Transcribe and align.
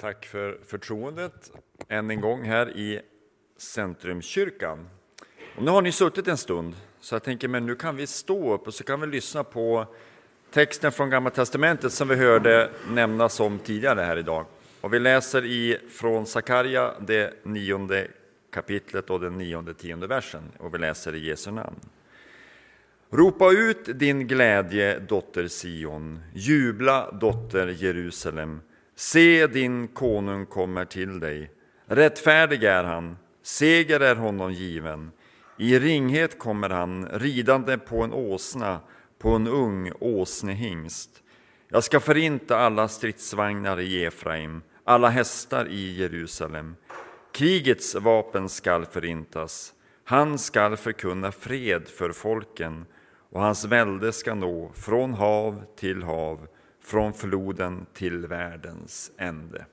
Tack 0.00 0.26
för 0.26 0.58
förtroendet 0.66 1.52
än 1.88 2.10
en 2.10 2.20
gång 2.20 2.44
här 2.44 2.76
i 2.76 3.00
Centrumkyrkan. 3.56 4.88
Och 5.56 5.62
nu 5.62 5.70
har 5.70 5.82
ni 5.82 5.92
suttit 5.92 6.28
en 6.28 6.36
stund, 6.36 6.74
så 7.00 7.14
jag 7.14 7.22
tänker 7.22 7.48
men 7.48 7.66
nu 7.66 7.74
kan 7.74 7.96
vi 7.96 8.06
stå 8.06 8.54
upp 8.54 8.66
och 8.66 8.74
så 8.74 8.84
kan 8.84 9.00
vi 9.00 9.06
lyssna 9.06 9.44
på 9.44 9.86
texten 10.50 10.92
från 10.92 11.10
Gamla 11.10 11.30
Testamentet 11.30 11.92
som 11.92 12.08
vi 12.08 12.14
hörde 12.14 12.70
nämnas 12.90 13.40
om 13.40 13.58
tidigare 13.58 14.00
här 14.00 14.16
idag. 14.16 14.46
Och 14.80 14.94
vi 14.94 14.98
läser 14.98 15.44
i, 15.44 15.78
från 15.90 16.26
Sakarja, 16.26 16.94
det 17.00 17.34
nionde 17.42 18.08
kapitlet 18.52 19.10
och 19.10 19.20
den 19.20 19.38
nionde 19.38 19.74
tionde 19.74 20.06
versen. 20.06 20.42
Och 20.58 20.74
vi 20.74 20.78
läser 20.78 21.14
i 21.14 21.26
Jesu 21.26 21.50
namn. 21.50 21.80
Ropa 23.10 23.52
ut 23.52 23.98
din 23.98 24.26
glädje, 24.26 24.98
dotter 24.98 25.48
Sion. 25.48 26.22
Jubla, 26.34 27.10
dotter 27.12 27.66
Jerusalem. 27.66 28.60
Se, 28.98 29.46
din 29.46 29.88
konung 29.88 30.46
kommer 30.46 30.84
till 30.84 31.20
dig. 31.20 31.50
Rättfärdig 31.86 32.64
är 32.64 32.84
han, 32.84 33.16
seger 33.42 34.00
är 34.00 34.16
honom 34.16 34.52
given. 34.52 35.10
I 35.58 35.78
ringhet 35.78 36.38
kommer 36.38 36.70
han, 36.70 37.08
ridande 37.12 37.78
på 37.78 38.02
en 38.02 38.12
åsna, 38.12 38.80
på 39.18 39.30
en 39.30 39.46
ung 39.46 39.92
åsnehingst. 40.00 41.10
Jag 41.68 41.84
ska 41.84 42.00
förinta 42.00 42.58
alla 42.58 42.88
stridsvagnar 42.88 43.80
i 43.80 44.04
Efraim, 44.04 44.62
alla 44.84 45.08
hästar 45.08 45.68
i 45.68 45.96
Jerusalem. 45.96 46.76
Krigets 47.32 47.94
vapen 47.94 48.48
skall 48.48 48.86
förintas. 48.86 49.74
Han 50.04 50.38
skall 50.38 50.76
förkunna 50.76 51.32
fred 51.32 51.88
för 51.88 52.12
folken 52.12 52.86
och 53.30 53.40
hans 53.40 53.64
välde 53.64 54.12
ska 54.12 54.34
nå 54.34 54.72
från 54.74 55.14
hav 55.14 55.62
till 55.76 56.02
hav 56.02 56.48
från 56.88 57.12
floden 57.12 57.86
till 57.92 58.26
världens 58.26 59.12
ände. 59.18 59.64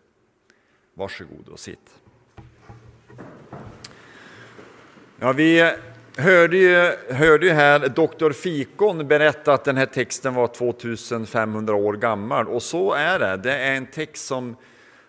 Varsågod 0.93 1.47
och 1.47 1.59
sitt. 1.59 1.99
Ja, 5.19 5.31
vi 5.31 5.71
hörde 6.17 6.57
ju, 6.57 6.91
hörde 7.13 7.45
ju 7.45 7.51
här 7.51 7.89
doktor 7.89 8.31
Fikon 8.31 9.07
berätta 9.07 9.53
att 9.53 9.63
den 9.63 9.77
här 9.77 9.85
texten 9.85 10.33
var 10.33 10.47
2500 10.47 11.75
år 11.75 11.93
gammal 11.93 12.47
och 12.47 12.63
så 12.63 12.93
är 12.93 13.19
det. 13.19 13.37
Det 13.37 13.53
är 13.53 13.75
en 13.75 13.87
text 13.87 14.25
som, 14.25 14.55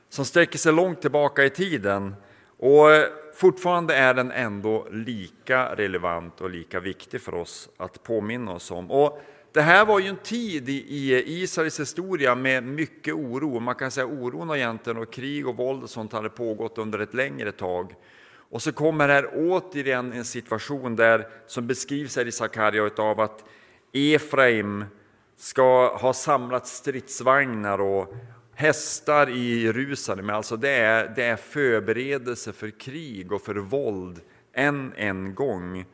som 0.09 0.25
sträcker 0.25 0.59
sig 0.59 0.73
långt 0.73 1.01
tillbaka 1.01 1.45
i 1.45 1.51
tiden 1.51 2.15
och 2.59 2.87
fortfarande 3.35 3.95
är 3.95 4.15
den 4.15 4.31
ändå 4.31 4.87
lika 4.91 5.77
relevant 5.77 6.41
och 6.41 6.51
lika 6.51 6.81
viktig 6.81 7.21
för 7.21 7.35
oss 7.35 7.69
att 7.77 8.03
påminna 8.03 8.53
oss 8.53 8.71
om. 8.71 8.91
Och 8.91 9.23
det 9.57 9.63
här 9.63 9.85
var 9.85 9.99
ju 9.99 10.09
en 10.09 10.17
tid 10.17 10.69
i 10.69 11.23
Israels 11.27 11.81
historia 11.81 12.35
med 12.35 12.65
mycket 12.65 13.15
oro. 13.15 13.61
Man 13.61 13.75
kan 13.75 13.91
säga 13.91 14.07
oron 14.07 14.57
egentligen 14.57 14.99
och 14.99 15.13
krig 15.13 15.49
och 15.49 15.57
våld 15.57 15.83
och 15.83 15.91
sånt 15.91 16.13
hade 16.13 16.29
pågått 16.29 16.79
under 16.79 16.99
ett 16.99 17.15
längre 17.15 17.53
tag. 17.53 17.95
Och 18.51 18.63
så 18.63 18.73
kommer 18.73 19.09
här 19.09 19.31
återigen 19.35 20.13
en 20.13 20.25
situation 20.25 20.97
där, 20.97 21.27
som 21.47 21.67
beskrivs 21.67 22.17
här 22.17 22.27
i 22.27 22.33
Sakarja 22.33 22.91
av 22.97 23.21
att 23.21 23.45
Efraim 23.93 24.85
ska 25.37 25.97
ha 25.97 26.13
samlat 26.13 26.67
stridsvagnar 26.67 27.81
och 27.81 28.15
hästar 28.55 29.31
i 29.31 29.63
Jerusalem. 29.63 30.31
Alltså 30.31 30.57
det 30.57 30.71
är, 30.71 31.13
det 31.17 31.25
är 31.25 31.37
förberedelse 31.37 32.53
för 32.53 32.71
krig 32.71 33.33
och 33.33 33.43
för 33.43 33.55
våld 33.55 34.21
än 34.53 34.93
en 34.97 35.35
gång. 35.35 35.87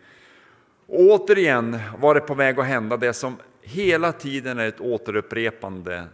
Och 0.86 1.00
återigen 1.00 1.78
var 1.98 2.14
det 2.14 2.20
på 2.20 2.34
väg 2.34 2.60
att 2.60 2.66
hända 2.66 2.96
det 2.96 3.12
som 3.12 3.36
hela 3.62 4.12
tiden 4.12 4.58
är 4.58 4.68
ett 4.68 4.80
återupprepande 4.80 6.04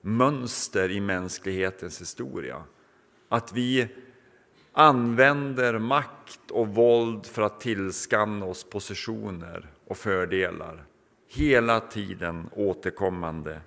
mönster 0.00 0.90
i 0.90 1.00
mänsklighetens 1.00 2.00
historia. 2.00 2.62
Att 3.28 3.52
vi 3.52 3.88
använder 4.72 5.78
makt 5.78 6.50
och 6.50 6.68
våld 6.68 7.26
för 7.26 7.42
att 7.42 7.60
tillskanna 7.60 8.46
oss 8.46 8.64
positioner 8.64 9.66
och 9.86 9.96
fördelar. 9.96 10.84
Hela 11.28 11.80
tiden 11.80 12.50
återkommande. 12.52 13.60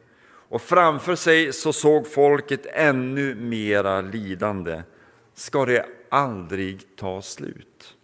Och 0.50 0.62
framför 0.62 1.16
sig 1.16 1.54
så 1.54 1.74
såg 1.74 2.08
folket 2.08 2.66
ännu 2.66 3.36
mera 3.36 4.02
lidande. 4.02 4.84
Ska 5.34 5.66
det 5.66 5.86
aldrig 6.10 6.96
ta 6.96 7.22
slut? 7.22 7.96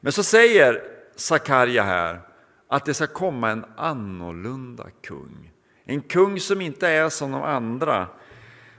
Men 0.00 0.12
så 0.12 0.22
säger 0.22 0.82
Sakarja 1.16 1.82
här 1.82 2.20
att 2.70 2.84
det 2.84 2.94
ska 2.94 3.06
komma 3.06 3.50
en 3.50 3.64
annorlunda 3.76 4.86
kung. 5.02 5.52
En 5.84 6.00
kung 6.00 6.40
som 6.40 6.60
inte 6.60 6.88
är 6.88 7.08
som 7.08 7.32
de 7.32 7.42
andra. 7.42 8.08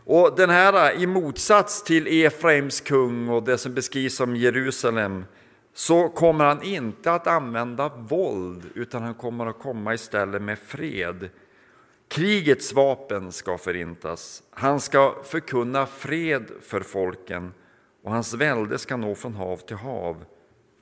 Och 0.06 0.36
den 0.38 0.50
här, 0.50 1.02
i 1.02 1.08
motsats 1.08 1.84
till 1.84 2.26
Efraims 2.26 2.82
kung 2.82 3.30
och 3.30 3.44
det 3.44 3.58
som 3.58 3.74
beskrivs 3.74 4.16
som 4.16 4.36
Jerusalem, 4.36 5.26
så 5.74 6.10
kommer 6.10 6.46
han 6.46 6.64
inte 6.64 7.14
att 7.14 7.28
använda 7.28 7.90
våld, 7.90 8.64
utan 8.76 9.04
han 9.04 9.14
kommer 9.14 9.46
att 9.46 9.60
komma 9.60 9.94
istället 9.94 10.42
med 10.42 10.60
fred. 10.60 11.30
Krigets 12.08 12.74
vapen 12.74 13.32
ska 13.32 13.58
förintas. 13.58 14.44
Han 14.50 14.80
ska 14.80 15.16
förkunna 15.24 15.86
fred 15.86 16.52
för 16.62 16.82
folken 16.82 17.54
och 18.04 18.12
hans 18.12 18.34
välde 18.34 18.78
ska 18.78 18.98
nå 18.98 19.16
från 19.16 19.34
hav 19.34 19.58
till 19.58 19.76
hav, 19.76 20.26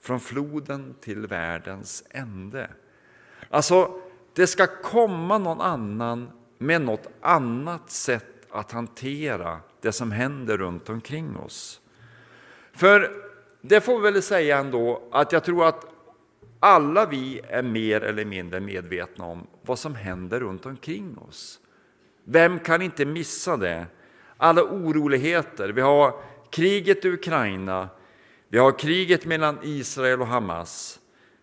från 0.02 0.20
floden 0.20 0.96
till 1.02 1.28
världens 1.28 2.04
ände. 2.10 2.70
Alltså, 3.50 3.92
det 4.34 4.48
ska 4.48 4.68
komma 4.68 5.38
någon 5.38 5.62
annan 5.62 6.30
med 6.58 6.82
något 6.82 7.08
annat 7.22 7.92
sätt 7.92 8.26
att 8.52 8.72
hantera 8.72 9.60
det 9.82 9.92
som 9.92 10.12
händer 10.12 10.58
runt 10.58 10.90
omkring 10.90 11.38
oss. 11.38 11.82
För 12.74 13.12
det 13.62 13.82
får 13.82 14.00
vi 14.00 14.12
väl 14.12 14.22
säga 14.22 14.58
ändå 14.58 15.02
att 15.12 15.32
jag 15.32 15.44
tror 15.44 15.68
att 15.68 15.86
alla 16.60 17.06
vi 17.06 17.42
är 17.48 17.64
mer 17.64 18.02
eller 18.02 18.26
mindre 18.26 18.60
medvetna 18.60 19.26
om 19.26 19.48
vad 19.62 19.80
som 19.80 19.96
händer 19.96 20.40
runt 20.40 20.66
omkring 20.66 21.18
oss. 21.18 21.60
Vem 22.24 22.60
kan 22.60 22.82
inte 22.82 23.06
missa 23.06 23.58
det? 23.58 23.86
Alla 24.38 24.64
oroligheter. 24.64 25.70
Vi 25.70 25.82
har 25.82 26.14
kriget 26.50 27.06
i 27.06 27.10
Ukraina, 27.10 27.90
vi 28.48 28.58
har 28.58 28.80
kriget 28.80 29.26
mellan 29.26 29.60
Israel 29.64 30.22
och 30.22 30.28
Hamas. 30.28 30.99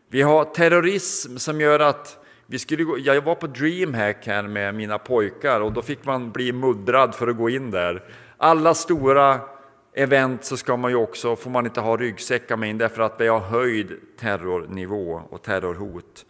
Vi 0.08 0.22
har 0.22 0.44
terrorism 0.44 1.36
som 1.36 1.60
gör 1.60 1.80
att 1.80 2.18
vi 2.46 2.58
skulle 2.58 2.84
gå, 2.84 2.98
jag 2.98 3.20
var 3.20 3.34
på 3.34 3.46
DreamHack 3.46 4.26
här 4.26 4.42
med 4.42 4.74
mina 4.74 4.98
pojkar 4.98 5.60
och 5.60 5.72
då 5.72 5.82
fick 5.82 6.04
man 6.04 6.32
bli 6.32 6.52
muddrad 6.52 7.14
för 7.14 7.28
att 7.28 7.36
gå 7.36 7.50
in 7.50 7.70
där. 7.70 8.04
Alla 8.36 8.74
stora 8.74 9.40
event 9.94 10.44
så 10.44 10.56
ska 10.56 10.76
man 10.76 10.90
ju 10.90 10.96
också, 10.96 11.36
får 11.36 11.50
man 11.50 11.66
inte 11.66 11.80
ha 11.80 11.96
ryggsäckar 11.96 12.56
med 12.56 12.70
in 12.70 12.78
därför 12.78 13.02
att 13.02 13.20
vi 13.20 13.28
har 13.28 13.40
höjd 13.40 13.92
terrornivå 14.20 15.22
och 15.30 15.42
terrorhot. 15.42 16.26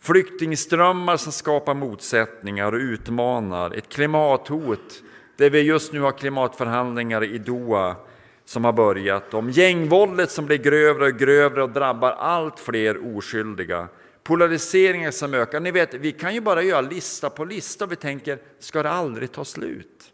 Flyktingströmmar 0.00 1.16
som 1.16 1.32
skapar 1.32 1.74
motsättningar 1.74 2.72
och 2.72 2.78
utmanar, 2.78 3.70
ett 3.70 3.88
klimathot 3.88 5.02
där 5.36 5.50
vi 5.50 5.60
just 5.60 5.92
nu 5.92 6.00
har 6.00 6.12
klimatförhandlingar 6.12 7.24
i 7.24 7.38
Doha 7.38 7.96
som 8.44 8.64
har 8.64 8.72
börjat, 8.72 9.34
om 9.34 9.50
gängvåldet 9.50 10.30
som 10.30 10.46
blir 10.46 10.58
grövre 10.58 11.04
och 11.04 11.18
grövre 11.18 11.62
och 11.62 11.70
drabbar 11.70 12.10
allt 12.10 12.60
fler 12.60 13.16
oskyldiga, 13.16 13.88
polariseringen 14.22 15.12
som 15.12 15.34
ökar. 15.34 15.60
Ni 15.60 15.70
vet, 15.70 15.94
vi 15.94 16.12
kan 16.12 16.34
ju 16.34 16.40
bara 16.40 16.62
göra 16.62 16.80
lista 16.80 17.30
på 17.30 17.44
lista 17.44 17.84
och 17.84 17.92
vi 17.92 17.96
tänker, 17.96 18.38
ska 18.58 18.82
det 18.82 18.90
aldrig 18.90 19.32
ta 19.32 19.44
slut? 19.44 20.12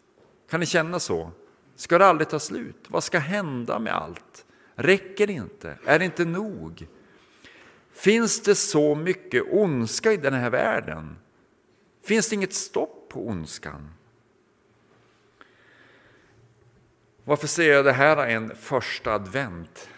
Kan 0.49 0.59
ni 0.59 0.65
känna 0.65 0.99
så? 0.99 1.31
Ska 1.75 1.97
det 1.97 2.05
aldrig 2.05 2.29
ta 2.29 2.39
slut? 2.39 2.85
Vad 2.87 3.03
ska 3.03 3.19
hända 3.19 3.79
med 3.79 3.93
allt? 3.93 4.45
Räcker 4.75 5.27
det 5.27 5.33
inte? 5.33 5.77
Är 5.85 5.99
det 5.99 6.05
inte 6.05 6.25
nog? 6.25 6.87
Finns 7.93 8.41
det 8.41 8.55
så 8.55 8.95
mycket 8.95 9.43
ondska 9.51 10.13
i 10.13 10.17
den 10.17 10.33
här 10.33 10.49
världen? 10.49 11.15
Finns 12.03 12.29
det 12.29 12.35
inget 12.35 12.53
stopp 12.53 13.09
på 13.09 13.27
ondskan? 13.27 13.89
Varför 17.23 17.47
säger 17.47 17.73
jag 17.73 17.85
det 17.85 17.91
här 17.91 18.17
är 18.17 18.27
en 18.27 18.55
första 18.55 19.13
advent? 19.13 19.89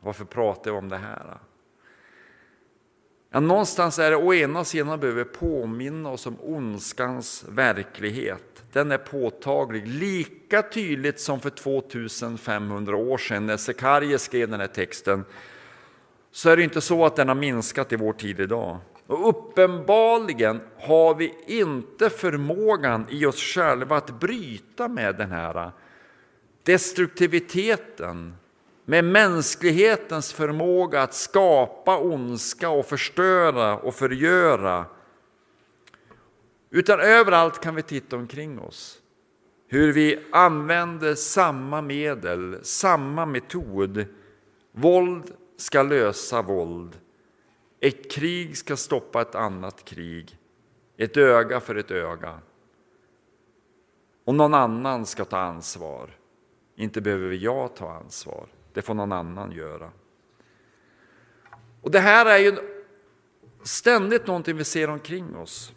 Varför 0.00 0.24
pratar 0.24 0.70
jag 0.70 0.78
om 0.78 0.88
det 0.88 0.96
här? 0.96 1.38
Ja, 3.30 3.40
någonstans 3.40 3.98
är 3.98 4.10
det 4.10 4.16
å 4.16 4.34
ena 4.34 4.64
sidan 4.64 5.00
behöver 5.00 5.24
påminna 5.24 6.10
oss 6.10 6.26
om 6.26 6.36
ondskans 6.40 7.44
verklighet. 7.48 8.62
Den 8.72 8.92
är 8.92 8.98
påtaglig, 8.98 9.88
lika 9.88 10.62
tydligt 10.62 11.20
som 11.20 11.40
för 11.40 11.50
2500 11.50 12.96
år 12.96 13.18
sedan 13.18 13.46
när 13.46 13.56
Sekarie 13.56 14.18
skrev 14.18 14.50
den 14.50 14.60
här 14.60 14.66
texten. 14.66 15.24
Så 16.30 16.50
är 16.50 16.56
det 16.56 16.62
inte 16.62 16.80
så 16.80 17.04
att 17.04 17.16
den 17.16 17.28
har 17.28 17.34
minskat 17.34 17.92
i 17.92 17.96
vår 17.96 18.12
tid 18.12 18.40
idag. 18.40 18.78
Och 19.06 19.28
uppenbarligen 19.28 20.60
har 20.78 21.14
vi 21.14 21.34
inte 21.46 22.10
förmågan 22.10 23.06
i 23.10 23.26
oss 23.26 23.40
själva 23.40 23.96
att 23.96 24.20
bryta 24.20 24.88
med 24.88 25.16
den 25.16 25.30
här 25.30 25.70
destruktiviteten, 26.64 28.36
med 28.84 29.04
mänsklighetens 29.04 30.32
förmåga 30.32 31.02
att 31.02 31.14
skapa 31.14 31.98
ondska 31.98 32.68
och 32.68 32.86
förstöra 32.86 33.78
och 33.78 33.94
förgöra. 33.94 34.86
Utan 36.70 37.00
överallt 37.00 37.60
kan 37.60 37.74
vi 37.74 37.82
titta 37.82 38.16
omkring 38.16 38.58
oss. 38.60 39.00
hur 39.66 39.92
vi 39.92 40.24
använder 40.32 41.14
samma 41.14 41.82
medel, 41.82 42.58
samma 42.62 43.26
metod. 43.26 44.06
Våld 44.72 45.32
ska 45.56 45.82
lösa 45.82 46.42
våld. 46.42 46.98
Ett 47.80 48.10
krig 48.10 48.56
ska 48.56 48.76
stoppa 48.76 49.20
ett 49.20 49.34
annat 49.34 49.84
krig. 49.84 50.38
Ett 50.96 51.16
öga 51.16 51.60
för 51.60 51.74
ett 51.74 51.90
öga. 51.90 52.38
Och 54.24 54.34
någon 54.34 54.54
annan 54.54 55.06
ska 55.06 55.24
ta 55.24 55.38
ansvar. 55.38 56.10
Inte 56.76 57.00
behöver 57.00 57.34
jag 57.34 57.76
ta 57.76 57.92
ansvar. 57.92 58.46
Det 58.72 58.82
får 58.82 58.94
någon 58.94 59.12
annan 59.12 59.52
göra. 59.52 59.90
Och 61.80 61.90
Det 61.90 62.00
här 62.00 62.26
är 62.26 62.38
ju 62.38 62.56
ständigt 63.62 64.26
någonting 64.26 64.56
vi 64.56 64.64
ser 64.64 64.90
omkring 64.90 65.36
oss. 65.36 65.72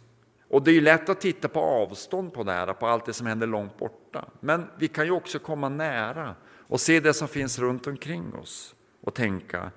Och 0.48 0.62
det 0.62 0.70
är 0.70 0.74
ju 0.74 0.80
lätt 0.80 1.08
att 1.08 1.20
titta 1.20 1.48
på 1.48 1.60
avstånd 1.60 2.32
på 2.32 2.44
nära, 2.44 2.74
på 2.74 2.86
allt 2.86 3.04
det 3.04 3.12
som 3.12 3.26
händer 3.26 3.46
långt 3.46 3.78
borta. 3.78 4.24
Men 4.40 4.66
vi 4.78 4.88
kan 4.88 5.04
ju 5.04 5.10
också 5.10 5.38
komma 5.38 5.68
nära 5.68 6.34
och 6.68 6.80
se 6.80 7.00
det 7.00 7.14
som 7.14 7.28
finns 7.28 7.58
runt 7.58 7.86
omkring 7.86 8.34
oss 8.34 8.74
och 9.00 9.14
tänka, 9.14 9.70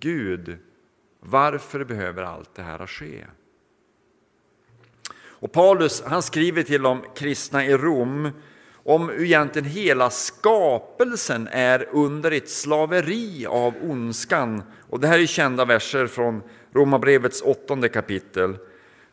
Gud, 0.00 0.58
varför 1.20 1.84
behöver 1.84 2.22
allt 2.22 2.54
det 2.54 2.62
här 2.62 2.86
ske? 2.86 3.24
Och 5.40 5.52
Paulus 5.52 6.02
han 6.02 6.22
skriver 6.22 6.62
till 6.62 6.82
de 6.82 7.04
kristna 7.14 7.64
i 7.64 7.76
Rom 7.76 8.30
om 8.88 9.10
egentligen 9.10 9.68
hela 9.68 10.10
skapelsen 10.10 11.48
är 11.52 11.88
under 11.92 12.30
ett 12.30 12.48
slaveri 12.48 13.46
av 13.46 13.74
ondskan. 13.82 14.62
Och 14.90 15.00
det 15.00 15.08
här 15.08 15.18
är 15.18 15.26
kända 15.26 15.64
verser 15.64 16.06
från 16.06 16.42
Romarbrevets 16.72 17.42
åttonde 17.42 17.88
kapitel. 17.88 18.56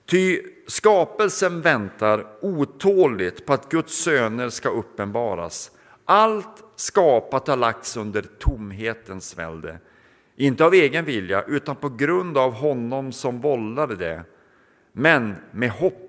Ty 0.05 0.41
skapelsen 0.67 1.61
väntar 1.61 2.25
otåligt 2.41 3.45
på 3.45 3.53
att 3.53 3.69
Guds 3.69 4.03
söner 4.03 4.49
ska 4.49 4.69
uppenbaras. 4.69 5.71
Allt 6.05 6.63
skapat 6.75 7.47
har 7.47 7.57
lagts 7.57 7.97
under 7.97 8.21
tomhetens 8.21 9.37
välde. 9.37 9.79
Inte 10.35 10.65
av 10.65 10.73
egen 10.73 11.05
vilja, 11.05 11.43
utan 11.47 11.75
på 11.75 11.89
grund 11.89 12.37
av 12.37 12.53
honom 12.53 13.11
som 13.11 13.41
vållade 13.41 13.95
det. 13.95 14.23
Men 14.91 15.35
med 15.51 15.69
hopp 15.69 16.04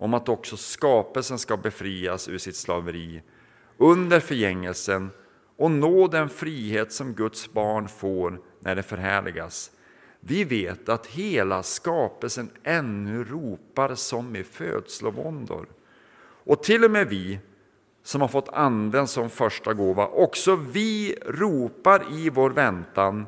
om 0.00 0.14
att 0.14 0.28
också 0.28 0.56
skapelsen 0.56 1.38
ska 1.38 1.56
befrias 1.56 2.28
ur 2.28 2.38
sitt 2.38 2.56
slaveri 2.56 3.22
under 3.78 4.20
förgängelsen 4.20 5.10
och 5.56 5.70
nå 5.70 6.08
den 6.08 6.28
frihet 6.28 6.92
som 6.92 7.14
Guds 7.14 7.52
barn 7.52 7.88
får 7.88 8.40
när 8.60 8.76
det 8.76 8.82
förhärligas. 8.82 9.70
Vi 10.20 10.44
vet 10.44 10.88
att 10.88 11.06
hela 11.06 11.62
skapelsen 11.62 12.50
ännu 12.64 13.24
ropar 13.24 13.94
som 13.94 14.36
i 14.36 14.44
födslovåndor. 14.44 15.66
Och 16.44 16.62
till 16.62 16.84
och 16.84 16.90
med 16.90 17.08
vi 17.08 17.38
som 18.02 18.20
har 18.20 18.28
fått 18.28 18.48
Anden 18.48 19.06
som 19.06 19.30
första 19.30 19.74
gåva, 19.74 20.06
också 20.06 20.56
vi 20.56 21.16
ropar 21.26 22.06
i 22.12 22.30
vår 22.30 22.50
väntan 22.50 23.26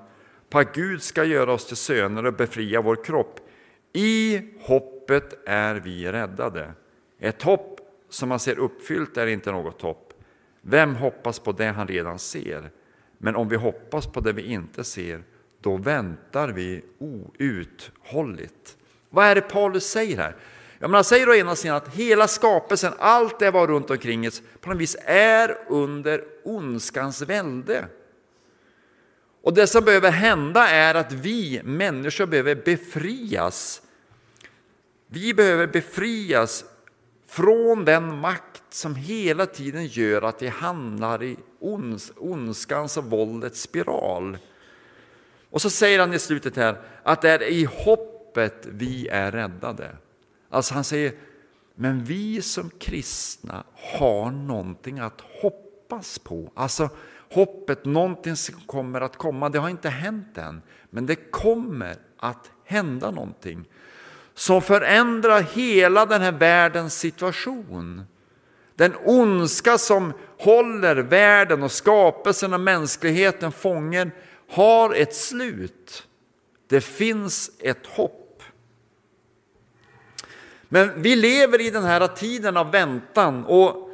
på 0.51 0.59
att 0.59 0.75
Gud 0.75 1.03
ska 1.03 1.25
göra 1.25 1.53
oss 1.53 1.67
till 1.67 1.77
söner 1.77 2.27
och 2.27 2.35
befria 2.35 2.81
vår 2.81 3.05
kropp. 3.05 3.41
I 3.93 4.41
hoppet 5.03 5.39
är 5.47 5.75
vi 5.75 6.13
räddade. 6.13 6.73
Ett 7.19 7.43
hopp 7.43 7.81
som 8.09 8.29
man 8.29 8.39
ser 8.39 8.59
uppfyllt 8.59 9.17
är 9.17 9.27
inte 9.27 9.53
något 9.53 9.83
hopp. 9.83 10.13
Vem 10.61 10.95
hoppas 10.95 11.39
på 11.39 11.53
det 11.53 11.67
han 11.67 11.89
redan 11.89 12.19
ser? 12.19 12.71
Men 13.19 13.37
om 13.37 13.49
vi 13.49 13.57
hoppas 13.57 14.07
på 14.07 14.21
det 14.21 14.33
vi 14.33 14.43
inte 14.43 14.85
ser, 14.85 15.23
då 15.61 15.77
väntar 15.77 16.49
vi 16.49 16.83
outhålligt. 16.99 18.77
Vad 19.11 19.27
är 19.27 19.35
det 19.35 19.41
Paulus 19.41 19.85
säger 19.85 20.17
här? 20.17 20.37
Ja, 20.79 20.89
men 20.89 20.95
han 20.95 21.05
säger 21.05 21.29
å 21.29 21.35
ena 21.35 21.57
sidan 21.57 21.77
att 21.77 21.95
hela 21.95 22.29
skapelsen, 22.29 22.93
allt 22.99 23.39
det 23.39 23.51
var 23.51 23.67
runt 23.67 23.91
omkring 23.91 24.29
oss, 24.29 24.43
på 24.61 24.71
något 24.71 24.79
vis 24.79 24.97
är 25.07 25.59
under 25.69 26.25
ondskans 26.45 27.23
välde. 27.23 27.87
Och 29.43 29.55
det 29.55 29.67
som 29.67 29.85
behöver 29.85 30.11
hända 30.11 30.69
är 30.69 30.95
att 30.95 31.13
vi 31.13 31.61
människor 31.65 32.27
behöver 32.27 32.55
befrias. 32.55 33.83
Vi 35.15 35.35
behöver 35.35 35.67
befrias 35.67 36.65
från 37.27 37.85
den 37.85 38.19
makt 38.19 38.63
som 38.71 38.95
hela 38.95 39.47
tiden 39.47 39.87
gör 39.87 40.23
att 40.23 40.43
vi 40.43 40.49
hamnar 40.49 41.23
i 41.23 41.37
ons, 41.59 42.13
ondskans 42.17 42.97
och 42.97 43.05
våldets 43.05 43.63
spiral. 43.63 44.39
Och 45.51 45.63
så 45.63 45.71
säger 45.71 46.01
han 46.01 46.15
i 46.15 46.19
slutet 46.19 46.57
här 46.57 46.81
att 47.03 47.23
det 47.23 47.31
är 47.31 47.43
i 47.43 47.65
hoppet 47.65 48.67
vi 48.71 49.09
är 49.09 49.33
räddade. 49.33 49.97
Alltså 50.49 50.75
han 50.75 50.85
säger, 50.85 51.13
men 51.75 52.05
vi 52.05 52.43
som 52.43 52.71
kristna 52.71 53.65
har 53.75 54.31
någonting 54.31 54.99
att 54.99 55.21
hoppas 55.43 56.19
på. 56.19 56.53
Alltså 56.55 56.89
hoppet, 57.31 57.85
någonting 57.85 58.37
som 58.37 58.61
kommer 58.61 59.01
att 59.01 59.17
komma. 59.17 59.49
Det 59.49 59.59
har 59.59 59.69
inte 59.69 59.89
hänt 59.89 60.39
än, 60.39 60.63
men 60.91 61.07
det 61.07 61.17
kommer 61.17 61.97
att 62.19 62.51
hända 62.65 63.11
någonting 63.11 63.69
som 64.35 64.63
förändrar 64.63 65.41
hela 65.41 66.07
den 66.07 66.23
här 66.23 66.33
världens 66.33 66.99
situation. 66.99 68.03
Den 68.75 68.95
ondska 69.05 69.79
som 69.79 70.13
håller 70.39 70.97
världen 70.97 71.63
och 71.63 71.73
skapelsen 71.73 72.53
och 72.53 72.61
mänskligheten 72.61 73.53
fången 73.53 74.11
har 74.51 74.95
ett 74.95 75.15
slut. 75.15 76.07
Det 76.69 76.81
finns 76.81 77.51
ett 77.59 77.87
hopp. 77.87 78.43
Men 80.69 81.03
vi 81.03 81.17
lever 81.17 81.61
i 81.61 81.71
den 81.71 81.85
här 81.85 82.07
tiden 82.07 82.57
av 82.57 82.71
väntan 82.71 83.45
och 83.45 83.91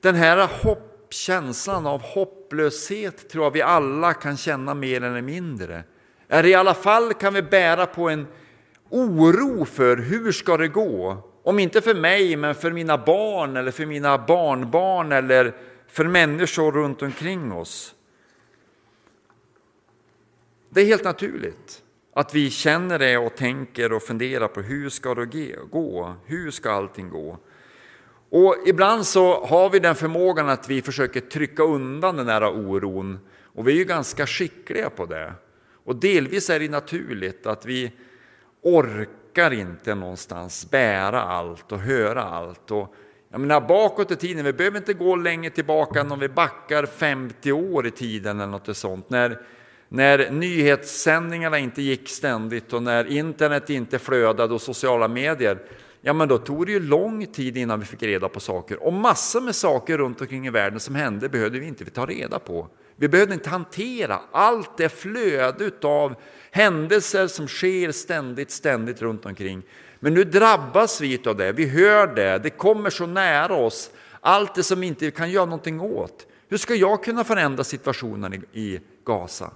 den 0.00 0.14
här 0.14 0.48
hopp, 0.62 1.06
känslan 1.10 1.86
av 1.86 2.02
hopplöshet 2.02 3.28
tror 3.28 3.44
jag 3.44 3.50
vi 3.50 3.62
alla 3.62 4.14
kan 4.14 4.36
känna 4.36 4.74
mer 4.74 5.02
eller 5.02 5.22
mindre. 5.22 5.84
Är 6.28 6.46
i 6.46 6.54
alla 6.54 6.74
fall 6.74 7.14
kan 7.14 7.34
vi 7.34 7.42
bära 7.42 7.86
på 7.86 8.08
en 8.08 8.26
oro 8.92 9.64
för 9.64 9.96
hur 9.96 10.32
ska 10.32 10.56
det 10.56 10.68
gå? 10.68 11.16
Om 11.42 11.58
inte 11.58 11.80
för 11.80 11.94
mig, 11.94 12.36
men 12.36 12.54
för 12.54 12.70
mina 12.70 12.98
barn 12.98 13.56
eller 13.56 13.70
för 13.70 13.86
mina 13.86 14.18
barnbarn 14.18 15.12
eller 15.12 15.54
för 15.88 16.04
människor 16.04 16.72
runt 16.72 17.02
omkring 17.02 17.52
oss. 17.52 17.94
Det 20.70 20.80
är 20.80 20.84
helt 20.84 21.04
naturligt 21.04 21.82
att 22.14 22.34
vi 22.34 22.50
känner 22.50 22.98
det 22.98 23.18
och 23.18 23.36
tänker 23.36 23.92
och 23.92 24.02
funderar 24.02 24.48
på 24.48 24.60
hur 24.60 24.88
ska 24.88 25.14
det 25.14 25.56
gå? 25.70 26.14
Hur 26.26 26.50
ska 26.50 26.70
allting 26.70 27.10
gå? 27.10 27.38
Och 28.30 28.56
ibland 28.66 29.06
så 29.06 29.44
har 29.44 29.70
vi 29.70 29.78
den 29.78 29.94
förmågan 29.94 30.48
att 30.48 30.68
vi 30.68 30.82
försöker 30.82 31.20
trycka 31.20 31.62
undan 31.62 32.16
den 32.16 32.28
här 32.28 32.48
oron 32.48 33.18
och 33.54 33.68
vi 33.68 33.72
är 33.72 33.76
ju 33.76 33.84
ganska 33.84 34.26
skickliga 34.26 34.90
på 34.90 35.06
det. 35.06 35.32
Och 35.84 35.96
delvis 35.96 36.50
är 36.50 36.60
det 36.60 36.68
naturligt 36.68 37.46
att 37.46 37.66
vi 37.66 37.92
orkar 38.62 39.52
inte 39.52 39.94
någonstans 39.94 40.70
bära 40.70 41.22
allt 41.22 41.72
och 41.72 41.78
höra 41.78 42.22
allt. 42.22 42.70
Och, 42.70 42.94
jag 43.30 43.40
menar, 43.40 43.60
bakåt 43.60 44.10
i 44.10 44.16
tiden, 44.16 44.44
vi 44.44 44.52
behöver 44.52 44.78
inte 44.78 44.94
gå 44.94 45.16
längre 45.16 45.50
tillbaka 45.50 46.00
än 46.00 46.12
om 46.12 46.18
vi 46.18 46.28
backar 46.28 46.86
50 46.86 47.52
år 47.52 47.86
i 47.86 47.90
tiden 47.90 48.40
eller 48.40 48.52
något 48.52 48.76
sånt. 48.76 49.10
När, 49.10 49.40
när 49.88 50.30
nyhetssändningarna 50.30 51.58
inte 51.58 51.82
gick 51.82 52.08
ständigt 52.08 52.72
och 52.72 52.82
när 52.82 53.04
internet 53.04 53.70
inte 53.70 53.98
flödade 53.98 54.54
och 54.54 54.62
sociala 54.62 55.08
medier, 55.08 55.58
ja 56.00 56.12
men 56.12 56.28
då 56.28 56.38
tog 56.38 56.66
det 56.66 56.72
ju 56.72 56.80
lång 56.80 57.26
tid 57.26 57.56
innan 57.56 57.80
vi 57.80 57.86
fick 57.86 58.02
reda 58.02 58.28
på 58.28 58.40
saker. 58.40 58.82
Och 58.82 58.92
massor 58.92 59.40
med 59.40 59.54
saker 59.54 59.98
runt 59.98 60.20
omkring 60.20 60.46
i 60.46 60.50
världen 60.50 60.80
som 60.80 60.94
hände 60.94 61.28
behövde 61.28 61.58
vi 61.58 61.66
inte 61.66 61.84
ta 61.84 62.06
reda 62.06 62.38
på. 62.38 62.68
Vi 63.02 63.08
behövde 63.08 63.34
inte 63.34 63.50
hantera 63.50 64.20
allt 64.32 64.76
det 64.76 64.88
flöde 64.88 65.70
av 65.82 66.14
händelser 66.50 67.26
som 67.26 67.48
sker 67.48 67.92
ständigt, 67.92 68.50
ständigt 68.50 69.02
runt 69.02 69.26
omkring. 69.26 69.62
Men 70.00 70.14
nu 70.14 70.24
drabbas 70.24 71.00
vi 71.00 71.22
av 71.26 71.36
det, 71.36 71.52
vi 71.52 71.68
hör 71.68 72.06
det, 72.06 72.38
det 72.38 72.50
kommer 72.50 72.90
så 72.90 73.06
nära 73.06 73.54
oss. 73.54 73.90
Allt 74.20 74.54
det 74.54 74.62
som 74.62 74.80
vi 74.80 74.86
inte 74.86 75.10
kan 75.10 75.30
göra 75.30 75.44
någonting 75.44 75.80
åt. 75.80 76.26
Hur 76.48 76.56
ska 76.56 76.74
jag 76.74 77.04
kunna 77.04 77.24
förändra 77.24 77.64
situationen 77.64 78.44
i 78.52 78.80
Gaza? 79.04 79.50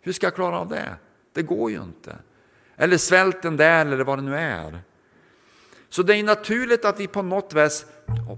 Hur 0.00 0.12
ska 0.12 0.26
jag 0.26 0.34
klara 0.34 0.58
av 0.58 0.68
det? 0.68 0.94
Det 1.32 1.42
går 1.42 1.70
ju 1.70 1.82
inte. 1.82 2.16
Eller 2.76 2.96
svälten 2.96 3.56
där 3.56 3.86
eller 3.86 4.04
vad 4.04 4.18
det 4.18 4.22
nu 4.22 4.36
är. 4.36 4.78
Så 5.90 6.02
det 6.02 6.16
är 6.16 6.22
naturligt 6.22 6.84
att 6.84 7.00
vi 7.00 7.06
på 7.06 7.22
något 7.22 7.54
vis, 7.54 7.86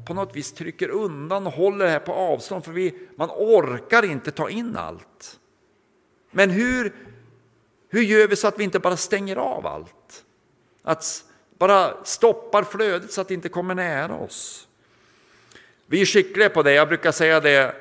på 0.07 0.15
något 0.15 0.37
vis 0.37 0.53
trycker 0.53 0.89
undan 0.89 1.47
och 1.47 1.53
håller 1.53 1.85
det 1.85 1.91
här 1.91 1.99
på 1.99 2.13
avstånd 2.13 2.65
för 2.65 2.73
vi, 2.73 2.95
man 3.17 3.31
orkar 3.31 4.05
inte 4.05 4.31
ta 4.31 4.51
in 4.51 4.77
allt. 4.77 5.39
Men 6.31 6.51
hur, 6.51 6.93
hur 7.89 8.03
gör 8.03 8.29
vi 8.29 8.37
så 8.37 8.49
att 8.49 8.59
vi 8.59 8.65
inte 8.65 8.79
bara 8.79 8.97
stänger 8.97 9.37
av 9.37 9.67
allt? 9.67 10.25
Att 10.83 11.25
bara 11.59 12.05
stoppar 12.05 12.63
flödet 12.63 13.13
så 13.13 13.21
att 13.21 13.29
det 13.29 13.35
inte 13.35 13.49
kommer 13.49 13.75
nära 13.75 14.15
oss. 14.15 14.69
Vi 15.87 16.01
är 16.01 16.07
skickliga 16.07 16.51
på 16.51 16.63
det. 16.63 16.73
Jag 16.73 16.89
brukar 16.89 17.13
säga 17.13 17.41
det 17.41 17.75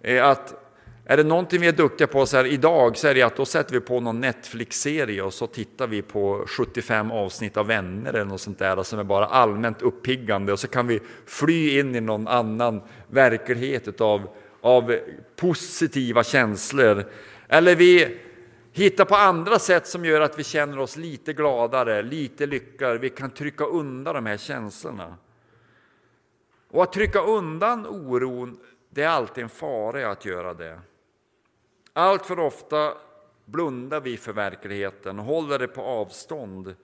eh, 0.00 0.26
att 0.26 0.67
är 1.10 1.16
det 1.16 1.24
någonting 1.24 1.60
vi 1.60 1.66
är 1.66 1.72
duktiga 1.72 2.06
på 2.06 2.26
så 2.26 2.36
här 2.36 2.44
idag 2.44 2.96
så 2.96 3.08
är 3.08 3.14
det 3.14 3.22
att 3.22 3.36
då 3.36 3.44
sätter 3.44 3.72
vi 3.72 3.80
på 3.80 4.00
någon 4.00 4.20
Netflix-serie 4.20 5.22
och 5.22 5.34
så 5.34 5.46
tittar 5.46 5.86
vi 5.86 6.02
på 6.02 6.44
75 6.46 7.10
avsnitt 7.10 7.56
av 7.56 7.66
Vänner 7.66 8.12
eller 8.12 8.24
något 8.24 8.40
sånt 8.40 8.58
där 8.58 8.76
alltså, 8.76 8.90
som 8.90 8.98
är 8.98 9.04
bara 9.04 9.26
allmänt 9.26 9.82
uppiggande 9.82 10.52
och 10.52 10.60
så 10.60 10.68
kan 10.68 10.86
vi 10.86 11.00
fly 11.26 11.78
in 11.78 11.94
i 11.94 12.00
någon 12.00 12.28
annan 12.28 12.82
verklighet 13.06 14.00
av, 14.00 14.28
av 14.60 14.96
positiva 15.36 16.24
känslor. 16.24 17.04
Eller 17.48 17.76
vi 17.76 18.18
hittar 18.72 19.04
på 19.04 19.16
andra 19.16 19.58
sätt 19.58 19.86
som 19.86 20.04
gör 20.04 20.20
att 20.20 20.38
vi 20.38 20.44
känner 20.44 20.78
oss 20.78 20.96
lite 20.96 21.32
gladare, 21.32 22.02
lite 22.02 22.46
lyckligare. 22.46 22.98
Vi 22.98 23.10
kan 23.10 23.30
trycka 23.30 23.64
undan 23.64 24.14
de 24.14 24.26
här 24.26 24.36
känslorna. 24.36 25.16
Och 26.70 26.82
att 26.82 26.92
trycka 26.92 27.20
undan 27.20 27.86
oron, 27.86 28.58
det 28.90 29.02
är 29.02 29.08
alltid 29.08 29.44
en 29.44 29.50
fara 29.50 30.10
att 30.10 30.24
göra 30.24 30.54
det. 30.54 30.80
Allt 31.98 32.26
för 32.26 32.38
ofta 32.38 32.94
blundar 33.44 34.00
vi 34.00 34.16
för 34.16 34.32
verkligheten 34.32 35.18
och 35.18 35.24
håller 35.24 35.58
det 35.58 35.68
på 35.68 35.82
avstånd 35.82 36.74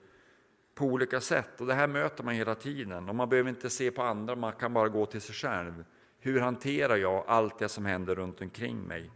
på 0.73 0.85
olika 0.85 1.21
sätt. 1.21 1.61
Och 1.61 1.67
det 1.67 1.73
här 1.73 1.87
möter 1.87 2.23
man 2.23 2.33
hela 2.33 2.55
tiden. 2.55 3.09
Och 3.09 3.15
man 3.15 3.29
behöver 3.29 3.49
inte 3.49 3.69
se 3.69 3.91
på 3.91 4.01
andra, 4.01 4.35
man 4.35 4.53
kan 4.53 4.73
bara 4.73 4.89
gå 4.89 5.05
till 5.05 5.21
sig 5.21 5.35
själv. 5.35 5.85
Hur 6.19 6.39
hanterar 6.39 6.95
jag 6.95 7.23
allt 7.27 7.59
det 7.59 7.69
som 7.69 7.85
händer 7.85 8.15
runt 8.15 8.41
omkring 8.41 8.81
mig? 8.81 9.11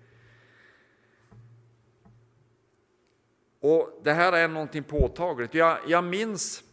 Och 3.60 4.00
Det 4.04 4.14
här 4.14 4.34
är 4.34 4.48
någonting 4.48 4.84
påtagligt. 4.84 5.54
Jag, 5.54 5.78
jag 5.88 6.04
minns, 6.04 6.64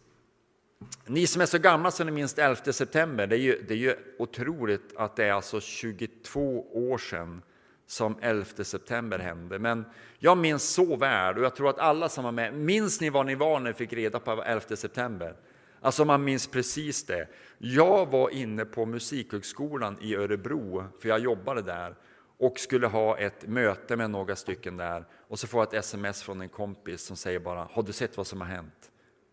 ni 1.05 1.27
som 1.27 1.41
är 1.41 1.45
så 1.45 1.57
gamla 1.57 1.91
så 1.91 2.03
ni 2.03 2.11
minns 2.11 2.37
11 2.37 2.55
september, 2.55 3.27
det 3.27 3.35
är, 3.35 3.39
ju, 3.39 3.61
det 3.67 3.73
är 3.73 3.77
ju 3.77 3.95
otroligt 4.19 4.95
att 4.95 5.15
det 5.15 5.25
är 5.25 5.33
alltså 5.33 5.59
22 5.59 6.91
år 6.91 6.97
sedan 6.97 7.41
som 7.87 8.17
11 8.21 8.45
september 8.63 9.19
hände. 9.19 9.59
Men 9.59 9.85
jag 10.19 10.37
minns 10.37 10.63
så 10.63 10.95
väl, 10.95 11.37
och 11.37 11.43
jag 11.43 11.55
tror 11.55 11.69
att 11.69 11.79
alla 11.79 12.09
som 12.09 12.23
var 12.23 12.31
med, 12.31 12.53
minns 12.53 13.01
ni 13.01 13.09
var 13.09 13.23
ni 13.23 13.35
var 13.35 13.59
när 13.59 13.69
ni 13.69 13.73
fick 13.73 13.93
reda 13.93 14.19
på 14.19 14.43
11 14.43 14.75
september? 14.75 15.35
Alltså 15.81 16.05
man 16.05 16.23
minns 16.23 16.47
precis 16.47 17.05
det. 17.05 17.27
Jag 17.57 18.11
var 18.11 18.29
inne 18.29 18.65
på 18.65 18.85
Musikhögskolan 18.85 19.97
i 20.01 20.15
Örebro, 20.15 20.83
för 21.01 21.09
jag 21.09 21.19
jobbade 21.19 21.61
där 21.61 21.95
och 22.37 22.59
skulle 22.59 22.87
ha 22.87 23.17
ett 23.17 23.47
möte 23.47 23.95
med 23.95 24.09
några 24.09 24.35
stycken 24.35 24.77
där. 24.77 25.05
Och 25.27 25.39
så 25.39 25.47
får 25.47 25.59
jag 25.59 25.67
ett 25.67 25.73
sms 25.73 26.23
från 26.23 26.41
en 26.41 26.49
kompis 26.49 27.01
som 27.01 27.17
säger 27.17 27.39
bara, 27.39 27.67
har 27.71 27.83
du 27.83 27.93
sett 27.93 28.17
vad 28.17 28.27
som 28.27 28.41
har 28.41 28.47
hänt? 28.47 28.91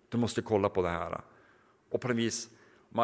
Du 0.08 0.18
måste 0.18 0.42
kolla 0.42 0.68
på 0.68 0.82
det 0.82 0.88
här. 0.88 1.20
Och 1.90 2.00
på 2.00 2.08
något 2.08 2.16
vis 2.16 2.48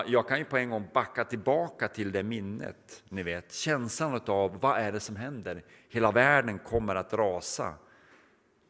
jag 0.06 0.28
kan 0.28 0.38
ju 0.38 0.44
på 0.44 0.56
en 0.56 0.70
gång 0.70 0.88
backa 0.94 1.24
tillbaka 1.24 1.88
till 1.88 2.12
det 2.12 2.22
minnet, 2.22 3.02
ni 3.08 3.22
vet, 3.22 3.52
känslan 3.52 4.20
av 4.26 4.60
vad 4.60 4.78
är 4.78 4.92
det 4.92 5.00
som 5.00 5.16
händer? 5.16 5.64
Hela 5.88 6.12
världen 6.12 6.58
kommer 6.58 6.94
att 6.94 7.12
rasa 7.12 7.74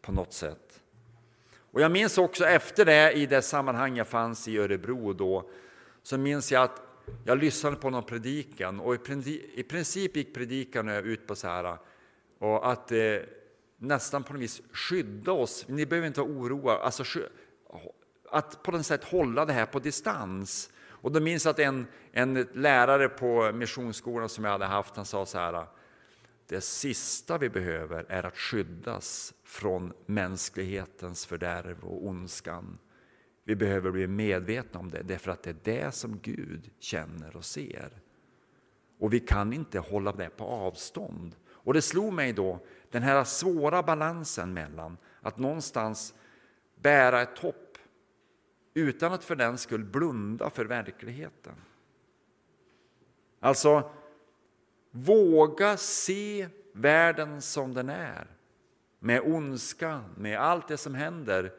på 0.03 0.13
något 0.13 0.33
sätt. 0.33 0.81
Och 1.73 1.81
jag 1.81 1.93
minns 1.93 2.19
också 2.19 2.45
efter 2.45 2.85
det, 2.85 3.13
i 3.13 3.27
det 3.27 3.43
sammanhang 3.43 3.97
jag 3.97 4.09
fanns 4.09 4.49
i 4.49 4.59
Örebro 4.59 5.13
då, 5.13 5.51
så 6.03 6.19
minns 6.19 6.53
jag 6.53 6.63
att 6.63 6.83
jag 7.25 7.39
lyssnade 7.39 7.77
på 7.77 7.91
någon 7.91 8.05
predikan 8.05 8.81
och 8.81 8.95
i 9.55 9.63
princip 9.63 10.17
gick 10.17 10.35
predikan 10.35 10.89
ut 10.89 11.27
på 11.27 11.35
så 11.35 11.49
här, 11.49 11.79
och 12.39 12.71
att 12.71 12.93
eh, 12.93 12.99
nästan 13.77 14.23
på 14.23 14.33
något 14.33 14.43
vis 14.43 14.63
skydda 14.73 15.33
oss. 15.33 15.65
Ni 15.69 15.87
behöver 15.87 16.07
inte 16.07 16.21
vara 16.21 16.31
oroa, 16.31 16.79
alltså 16.79 17.05
att 18.31 18.63
på 18.63 18.73
något 18.73 18.87
sätt 18.87 19.05
hålla 19.05 19.45
det 19.45 19.53
här 19.53 19.67
på 19.67 19.79
distans. 19.79 20.71
Och 21.01 21.13
då 21.13 21.21
minns 21.21 21.45
jag 21.45 21.51
att 21.51 21.59
en, 21.59 21.87
en 22.13 22.49
lärare 22.55 23.09
på 23.09 23.53
missionsskolan 23.53 24.29
som 24.29 24.45
jag 24.45 24.53
hade 24.53 24.65
haft, 24.65 24.97
han 24.97 25.05
sa 25.05 25.27
så 25.27 25.39
här. 25.39 25.67
Det 26.47 26.61
sista 26.61 27.39
vi 27.39 27.49
behöver 27.49 28.07
är 28.09 28.27
att 28.27 28.37
skyddas 28.37 29.35
från 29.45 29.93
mänsklighetens 30.07 31.27
fördärv 31.27 31.85
och 31.85 32.07
ondskan. 32.07 32.79
Vi 33.45 33.57
behöver 33.57 33.91
bli 33.91 34.07
medvetna 34.07 34.81
om 34.81 34.91
det, 34.91 35.03
därför 35.03 35.31
att 35.31 35.43
det 35.43 35.51
är 35.51 35.57
det 35.63 35.95
som 35.95 36.19
Gud 36.23 36.71
känner 36.79 37.37
och 37.37 37.45
ser. 37.45 37.91
Och 38.99 39.13
vi 39.13 39.21
kan 39.21 39.53
inte 39.53 39.79
hålla 39.79 40.13
det 40.13 40.31
på 40.37 40.45
avstånd. 40.45 41.37
Och 41.49 41.75
det 41.75 41.83
slog 41.83 42.13
mig 42.13 42.33
då, 42.33 42.61
den 42.91 43.03
här 43.03 43.25
svåra 43.25 43.83
balansen 43.83 44.53
mellan 44.53 44.97
att 45.21 45.39
någonstans 45.39 46.15
bära 46.77 47.23
ett 47.23 47.39
hopp 47.39 47.70
utan 48.75 49.13
att 49.13 49.25
för 49.25 49.37
den 49.37 49.59
skull 49.59 49.85
blunda 49.85 50.51
för 50.51 50.65
verkligheten. 50.65 51.55
Alltså, 53.41 53.91
våga 54.91 55.77
se 55.77 56.49
världen 56.73 57.43
som 57.43 57.75
den 57.75 57.89
är, 57.89 58.27
med 58.99 59.21
ondska, 59.25 60.05
med 60.17 60.39
allt 60.39 60.69
det 60.69 60.77
som 60.77 60.95
händer. 60.95 61.53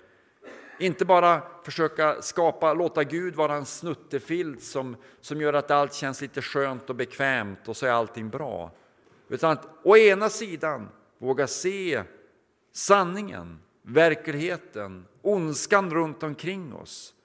Inte 0.80 1.06
bara 1.06 1.42
försöka 1.64 2.22
skapa, 2.22 2.74
låta 2.74 3.04
Gud 3.04 3.36
vara 3.36 3.56
en 3.56 3.66
snuttefilt 3.66 4.64
som, 4.64 4.96
som 5.22 5.42
gör 5.42 5.54
att 5.54 5.72
allt 5.72 5.94
känns 5.94 6.22
lite 6.22 6.42
skönt 6.42 6.90
och 6.90 6.96
bekvämt 6.96 7.68
och 7.68 7.78
så 7.78 7.86
är 7.86 7.92
allting 7.92 8.30
bra. 8.30 8.72
Utan 9.30 9.52
att 9.52 9.68
å 9.84 9.98
ena 9.98 10.30
sidan 10.30 10.90
våga 11.18 11.48
se 11.48 12.04
sanningen, 12.72 13.60
verkligheten, 13.82 15.06
ondskan 15.22 15.92
runt 15.92 16.24
omkring 16.24 16.74
oss 16.74 17.16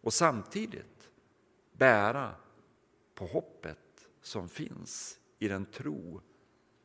och 0.00 0.12
samtidigt 0.12 1.10
bära 1.72 2.34
på 3.14 3.26
hoppet 3.26 4.08
som 4.22 4.48
finns 4.48 5.18
i 5.38 5.48
den 5.48 5.66
tro 5.66 6.20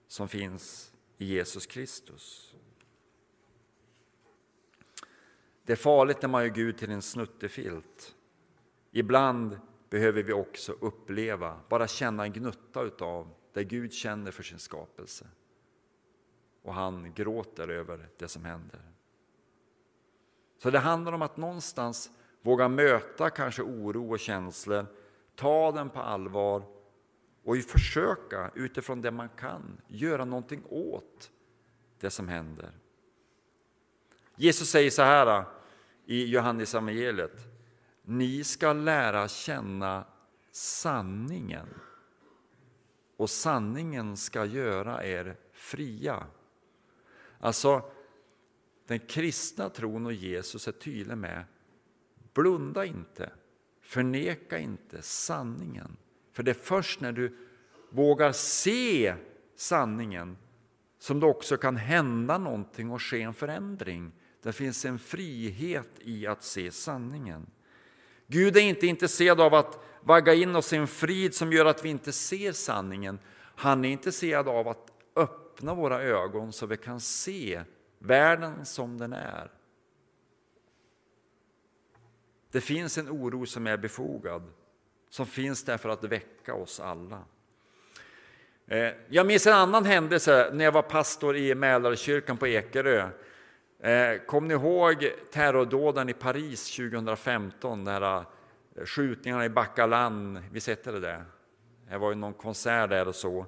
som 0.08 0.28
finns 0.28 0.94
i 1.18 1.26
Jesus 1.26 1.66
Kristus. 1.66 2.56
Det 5.64 5.72
är 5.72 5.78
farligt 5.78 6.22
när 6.22 6.30
man 6.30 6.44
gör 6.44 6.50
Gud 6.50 6.78
till 6.78 6.92
en 6.92 7.02
snuttefilt. 7.02 8.16
Ibland 8.92 9.60
behöver 9.90 10.24
vi 10.24 10.34
också 10.34 10.72
uppleva, 10.72 11.60
bara 11.70 11.88
känna 11.88 12.24
en 12.24 12.34
gnutta 12.34 12.82
utav 12.82 13.34
det 13.54 13.64
Gud 13.64 13.94
känner 13.94 14.32
för 14.32 14.44
sin 14.44 14.60
skapelse. 14.60 15.28
Och 16.62 16.74
han 16.74 17.14
gråter 17.14 17.68
över 17.68 18.10
det 18.18 18.28
som 18.28 18.46
händer. 18.46 18.82
Så 20.58 20.70
det 20.70 20.80
handlar 20.80 21.12
om 21.12 21.22
att 21.22 21.38
någonstans 21.38 22.10
våga 22.42 22.68
möta 22.68 23.30
kanske 23.30 23.62
oro 23.62 24.12
och 24.12 24.20
känslor, 24.20 24.86
ta 25.36 25.72
den 25.72 25.90
på 25.90 26.00
allvar 26.00 26.64
och 27.44 27.58
försöka 27.58 28.52
utifrån 28.56 29.02
det 29.02 29.12
man 29.12 29.30
kan 29.30 29.82
göra 29.88 30.26
någonting 30.26 30.64
åt 30.70 31.32
det 32.00 32.10
som 32.10 32.28
händer. 32.28 32.72
Jesus 34.36 34.70
säger 34.70 34.90
så 34.90 35.02
här 35.02 35.46
i 36.06 36.26
Johannes 36.26 36.74
evangeliet. 36.74 37.38
Ni 38.04 38.44
ska 38.44 38.74
lära 38.74 39.28
känna 39.28 40.06
sanningen 40.52 41.68
och 43.18 43.30
sanningen 43.30 44.18
ska 44.18 44.46
göra 44.46 45.06
er 45.06 45.36
fria. 45.54 46.26
Alltså, 47.42 47.92
den 48.88 49.00
kristna 49.00 49.70
tron 49.70 50.06
och 50.06 50.14
Jesus 50.14 50.68
är 50.68 50.72
tydlig 50.72 51.18
med 51.18 51.44
Blunda 52.34 52.86
inte, 52.86 53.32
förneka 53.82 54.60
inte 54.60 55.02
sanningen. 55.02 55.98
För 56.32 56.44
det 56.44 56.52
är 56.52 56.56
först 56.56 57.02
när 57.02 57.12
du 57.12 57.38
vågar 57.90 58.32
se 58.32 59.16
sanningen 59.56 60.38
som 61.00 61.20
det 61.20 61.26
också 61.26 61.58
kan 61.58 61.76
hända 61.76 62.38
någonting 62.38 62.92
och 62.92 63.02
ske 63.02 63.22
en 63.22 63.34
förändring. 63.34 64.12
Det 64.42 64.54
finns 64.54 64.86
en 64.86 65.00
frihet 65.00 65.90
i 66.00 66.28
att 66.28 66.44
se 66.44 66.72
sanningen. 66.72 67.48
Gud 68.28 68.58
är 68.58 68.62
inte 68.62 68.88
intresserad 68.88 69.42
av 69.42 69.54
att 69.54 69.80
vagga 70.02 70.34
in 70.34 70.56
oss 70.56 70.74
i 70.74 70.76
en 70.76 70.88
frid 70.88 71.34
som 71.36 71.54
gör 71.54 71.66
att 71.66 71.86
vi 71.86 71.90
inte 71.90 72.12
ser 72.12 72.52
sanningen. 72.52 73.20
Han 73.56 73.86
är 73.86 73.90
intresserad 73.90 74.48
av 74.48 74.68
att 74.68 74.91
öppna 75.62 75.74
våra 75.74 76.02
ögon 76.02 76.54
så 76.54 76.66
vi 76.66 76.78
kan 76.78 77.00
se 77.00 77.64
världen 78.00 78.66
som 78.66 78.98
den 78.98 79.14
är. 79.14 79.52
Det 82.52 82.62
finns 82.62 82.98
en 82.98 83.10
oro 83.10 83.46
som 83.46 83.68
är 83.68 83.78
befogad, 83.78 84.44
som 85.10 85.26
finns 85.26 85.64
där 85.64 85.78
för 85.78 85.90
att 85.90 86.04
väcka 86.04 86.54
oss 86.54 86.80
alla. 86.80 87.24
Eh, 88.68 88.94
jag 89.10 89.26
minns 89.26 89.48
en 89.48 89.54
annan 89.54 89.86
händelse 89.86 90.50
när 90.54 90.66
jag 90.66 90.72
var 90.72 90.82
pastor 90.82 91.36
i 91.38 91.56
Mälarkyrkan 91.56 92.38
på 92.38 92.48
Ekerö. 92.48 93.10
Kommer 93.80 94.26
kom 94.26 94.48
ni 94.48 94.54
ihåg 94.54 95.12
terrordåden 95.32 96.10
i 96.10 96.14
Paris 96.14 96.76
2015? 96.76 97.88
Eh, 97.88 98.24
skjutningarna 98.86 99.46
i 99.46 99.50
Bacalan, 99.50 100.44
visst 100.52 100.68
hette 100.68 100.92
det 100.92 101.00
det? 101.00 101.24
Det 101.90 101.98
var 101.98 102.10
ju 102.10 102.16
någon 102.16 102.34
konsert 102.34 102.90
där 102.90 103.08
och 103.08 103.16
så. 103.16 103.46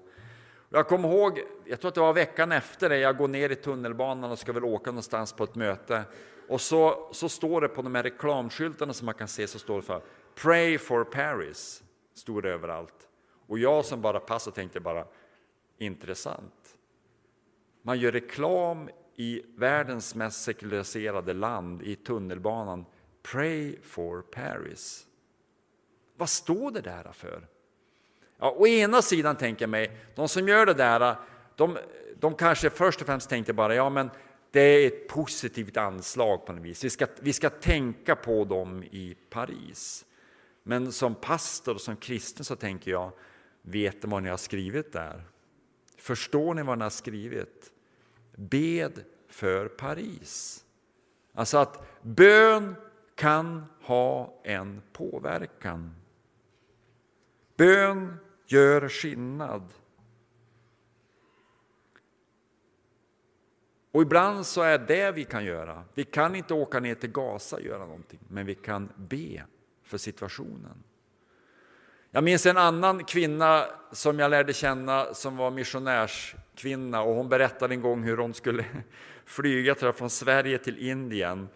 Jag 0.75 0.87
kommer 0.87 1.09
ihåg, 1.09 1.41
jag 1.65 1.79
tror 1.79 1.89
att 1.89 1.95
det 1.95 2.01
var 2.01 2.13
veckan 2.13 2.51
efter 2.51 2.89
det, 2.89 2.97
jag 2.97 3.17
går 3.17 3.27
ner 3.27 3.49
i 3.49 3.55
tunnelbanan 3.55 4.31
och 4.31 4.39
ska 4.39 4.53
väl 4.53 4.63
åka 4.63 4.91
någonstans 4.91 5.33
på 5.33 5.43
ett 5.43 5.55
möte. 5.55 6.03
Och 6.47 6.61
så, 6.61 7.09
så 7.11 7.29
står 7.29 7.61
det 7.61 7.67
på 7.67 7.81
de 7.81 7.95
här 7.95 8.03
reklamskyltarna 8.03 8.93
som 8.93 9.05
man 9.05 9.15
kan 9.15 9.27
se, 9.27 9.47
så 9.47 9.59
står 9.59 9.75
det 9.75 9.81
för 9.81 10.01
Pray 10.35 10.77
for 10.77 11.03
Paris, 11.03 11.83
stod 12.13 12.43
det 12.43 12.49
överallt. 12.49 13.09
Och 13.47 13.59
jag 13.59 13.85
som 13.85 14.01
bara 14.01 14.19
passade 14.19 14.55
tänkte 14.55 14.79
bara, 14.79 15.05
intressant. 15.77 16.77
man 17.81 17.99
gör 17.99 18.11
reklam 18.11 18.89
i 19.15 19.41
världens 19.55 20.15
mest 20.15 20.43
sekulariserade 20.43 21.33
land, 21.33 21.81
i 21.81 21.95
tunnelbanan. 21.95 22.85
Pray 23.31 23.81
for 23.81 24.21
Paris. 24.21 25.07
Vad 26.17 26.29
står 26.29 26.71
det 26.71 26.81
där 26.81 27.11
för? 27.11 27.47
Ja, 28.43 28.55
å 28.57 28.67
ena 28.67 29.01
sidan 29.01 29.35
tänker 29.35 29.63
jag 29.63 29.69
mig, 29.69 29.97
de 30.15 30.29
som 30.29 30.47
gör 30.47 30.65
det 30.65 30.73
där, 30.73 31.15
de, 31.55 31.77
de 32.19 32.35
kanske 32.35 32.69
först 32.69 33.01
och 33.01 33.07
främst 33.07 33.29
tänkte 33.29 33.53
bara, 33.53 33.75
ja 33.75 33.89
men 33.89 34.09
det 34.51 34.59
är 34.59 34.87
ett 34.87 35.07
positivt 35.07 35.77
anslag 35.77 36.45
på 36.45 36.53
något 36.53 36.63
vis. 36.63 36.83
Vi 36.83 36.89
ska, 36.89 37.07
vi 37.19 37.33
ska 37.33 37.49
tänka 37.49 38.15
på 38.15 38.43
dem 38.43 38.83
i 38.83 39.17
Paris. 39.29 40.05
Men 40.63 40.91
som 40.91 41.15
pastor 41.15 41.75
och 41.75 41.81
som 41.81 41.95
kristen 41.95 42.45
så 42.45 42.55
tänker 42.55 42.91
jag, 42.91 43.11
vet 43.61 44.03
ni 44.03 44.09
vad 44.09 44.23
ni 44.23 44.29
har 44.29 44.37
skrivit 44.37 44.93
där? 44.93 45.23
Förstår 45.97 46.53
ni 46.53 46.63
vad 46.63 46.77
ni 46.77 46.83
har 46.83 46.89
skrivit? 46.89 47.71
Bed 48.35 49.03
för 49.29 49.67
Paris. 49.67 50.65
Alltså 51.33 51.57
att 51.57 52.01
bön 52.01 52.75
kan 53.15 53.65
ha 53.81 54.41
en 54.43 54.81
påverkan. 54.93 55.95
Bön 57.57 58.17
gör 58.53 58.89
skillnad. 58.89 59.63
Och 63.91 64.01
ibland 64.01 64.45
så 64.45 64.61
är 64.61 64.77
det 64.77 65.11
vi 65.11 65.23
kan 65.23 65.45
göra. 65.45 65.83
Vi 65.93 66.03
kan 66.03 66.35
inte 66.35 66.53
åka 66.53 66.79
ner 66.79 66.95
till 66.95 67.11
Gaza 67.11 67.55
och 67.55 67.61
göra 67.61 67.85
någonting, 67.85 68.19
men 68.27 68.45
vi 68.45 68.55
kan 68.55 68.89
be 68.95 69.43
för 69.83 69.97
situationen. 69.97 70.83
Jag 72.11 72.23
minns 72.23 72.45
en 72.45 72.57
annan 72.57 73.03
kvinna 73.03 73.65
som 73.91 74.19
jag 74.19 74.31
lärde 74.31 74.53
känna 74.53 75.13
som 75.13 75.37
var 75.37 75.51
missionärskvinna 75.51 77.01
och 77.01 77.15
hon 77.15 77.29
berättade 77.29 77.73
en 77.73 77.81
gång 77.81 78.03
hur 78.03 78.17
hon 78.17 78.33
skulle 78.33 78.65
flyga 79.25 79.75
jag, 79.79 79.95
från 79.95 80.09
Sverige 80.09 80.57
till 80.57 80.77
Indien. 80.77 81.49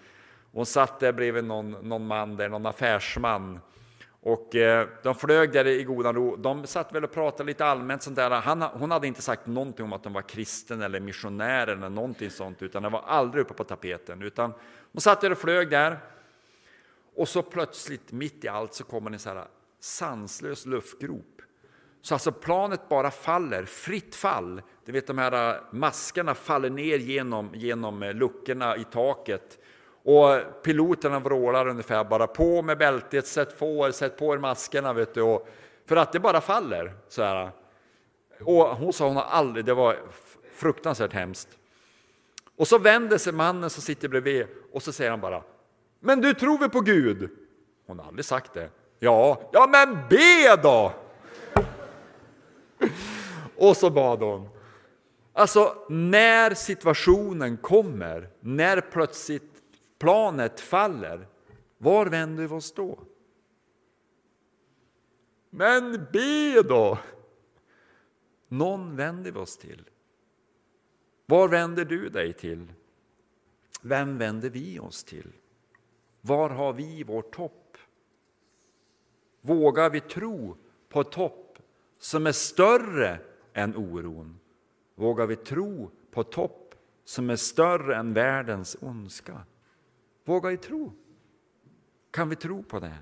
Hon 0.52 0.66
satt 0.66 1.00
där 1.00 1.12
bredvid 1.12 1.44
någon, 1.44 1.72
någon 1.72 2.08
man, 2.08 2.36
där, 2.36 2.50
någon 2.50 2.66
affärsman. 2.66 3.60
Och 4.28 4.56
eh, 4.56 4.88
de 5.04 5.16
flög 5.16 5.52
där 5.52 5.68
i 5.68 5.84
godan 5.84 6.16
ro. 6.16 6.36
De 6.36 6.68
satt 6.68 6.94
väl 6.94 7.04
och 7.04 7.12
pratade 7.12 7.48
lite 7.48 7.66
allmänt 7.66 8.04
sånt 8.04 8.16
där. 8.16 8.30
Han, 8.30 8.62
hon 8.62 8.92
hade 8.92 9.08
inte 9.08 9.22
sagt 9.22 9.48
någonting 9.48 9.86
om 9.86 9.94
att 9.94 10.04
de 10.04 10.14
var 10.14 10.22
kristen 10.22 10.82
eller 10.82 11.00
missionär 11.00 11.68
eller 11.68 11.90
någonting 11.90 12.30
sånt, 12.30 12.62
utan 12.62 12.84
det 12.84 12.90
var 12.90 13.02
aldrig 13.02 13.42
uppe 13.42 13.54
på 13.54 13.64
tapeten. 13.64 14.22
Utan 14.22 14.54
hon 14.92 15.02
satt 15.02 15.22
där 15.22 15.32
och 15.32 15.38
flög 15.38 15.70
där. 15.70 16.00
Och 17.16 17.30
så 17.30 17.42
plötsligt, 17.42 18.12
mitt 18.12 18.44
i 18.44 18.48
allt, 18.48 18.74
så 18.74 18.84
kommer 18.84 19.12
en 19.12 19.20
så 19.20 19.30
här 19.30 19.46
sanslös 19.80 20.66
luftgrop. 20.66 21.42
Så 22.02 22.16
alltså 22.16 22.32
planet 22.32 22.90
bara 22.90 23.12
faller, 23.12 23.66
fritt 23.66 24.16
fall. 24.16 24.62
Du 24.86 24.92
vet 24.92 25.08
de 25.08 25.18
här 25.18 25.56
eh, 25.56 25.62
maskarna 25.72 26.36
faller 26.36 26.70
ner 26.70 26.98
genom, 26.98 27.52
genom 27.56 28.04
eh, 28.04 28.14
luckorna 28.14 28.78
i 28.78 28.84
taket. 28.84 29.60
Och 30.08 30.62
piloterna 30.64 31.20
vrålar 31.20 31.68
ungefär 31.68 32.04
bara 32.04 32.28
på 32.28 32.62
med 32.62 32.78
bältet, 32.78 33.28
sätt 33.28 33.60
på, 33.60 33.92
sätt 33.92 34.18
på 34.18 34.34
er 34.34 34.38
maskerna. 34.38 34.94
Vet 34.94 35.14
du, 35.14 35.22
och, 35.22 35.48
för 35.86 35.96
att 35.96 36.12
det 36.12 36.20
bara 36.20 36.42
faller. 36.42 36.94
Så 37.08 37.24
här. 37.24 37.52
Och 38.42 38.64
hon 38.64 38.94
sa 38.94 39.08
hon 39.08 39.16
har 39.16 39.24
aldrig, 39.24 39.66
det 39.66 39.74
var 39.74 39.96
fruktansvärt 40.54 41.14
hemskt. 41.14 41.48
Och 42.56 42.68
så 42.68 42.78
vänder 42.78 43.18
sig 43.18 43.34
mannen 43.34 43.70
som 43.70 43.82
sitter 43.82 44.08
bredvid 44.08 44.48
och 44.74 44.84
så 44.84 44.92
säger 44.92 45.12
han 45.12 45.22
bara 45.22 45.44
Men 46.00 46.22
du 46.22 46.34
tror 46.34 46.58
väl 46.58 46.70
på 46.70 46.82
Gud? 46.82 47.30
Hon 47.88 48.00
har 48.00 48.08
aldrig 48.08 48.26
sagt 48.26 48.54
det. 48.54 48.70
Ja, 49.00 49.50
ja 49.54 49.68
men 49.68 49.98
be 50.10 50.56
då! 50.64 50.94
Och 53.58 53.78
så 53.78 53.90
bad 53.90 54.20
hon. 54.20 54.50
Alltså, 55.34 55.76
när 55.90 56.54
situationen 56.54 57.58
kommer, 57.58 58.30
när 58.40 58.82
plötsligt 58.82 59.57
planet 59.98 60.60
faller, 60.60 61.28
var 61.78 62.06
vänder 62.06 62.48
vi 62.48 62.56
oss 62.56 62.74
då? 62.74 63.00
Men 65.50 66.08
be 66.14 66.62
då! 66.62 67.00
Någon 68.48 68.96
vänder 68.96 69.32
vi 69.32 69.40
oss 69.40 69.58
till. 69.58 69.90
Var 71.26 71.48
vänder 71.48 71.86
du 71.86 72.10
dig 72.10 72.34
till? 72.34 72.74
Vem 73.82 74.18
vänder 74.18 74.50
vi 74.50 74.80
oss 74.80 75.04
till? 75.04 75.32
Var 76.22 76.50
har 76.50 76.74
vi 76.74 77.04
vårt 77.04 77.36
hopp? 77.36 77.78
Vågar 79.42 79.90
vi 79.90 80.00
tro 80.00 80.58
på 80.90 81.02
ett 81.02 81.14
hopp 81.14 81.60
som 81.98 82.28
är 82.28 82.32
större 82.32 83.20
än 83.54 83.76
oron? 83.76 84.40
Vågar 84.96 85.28
vi 85.28 85.36
tro 85.36 85.92
på 86.12 86.22
ett 86.22 86.34
hopp 86.34 86.76
som 87.06 87.30
är 87.30 87.36
större 87.36 87.96
än 87.96 88.14
världens 88.14 88.78
ondska? 88.82 89.46
Vågar 90.28 90.50
vi 90.50 90.58
tro? 90.58 90.94
Kan 92.12 92.30
vi 92.30 92.36
tro 92.36 92.64
på 92.64 92.80
det? 92.80 92.98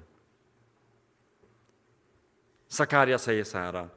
Sakarja 2.68 3.20
säger 3.20 3.44
så 3.44 3.58
här. 3.58 3.90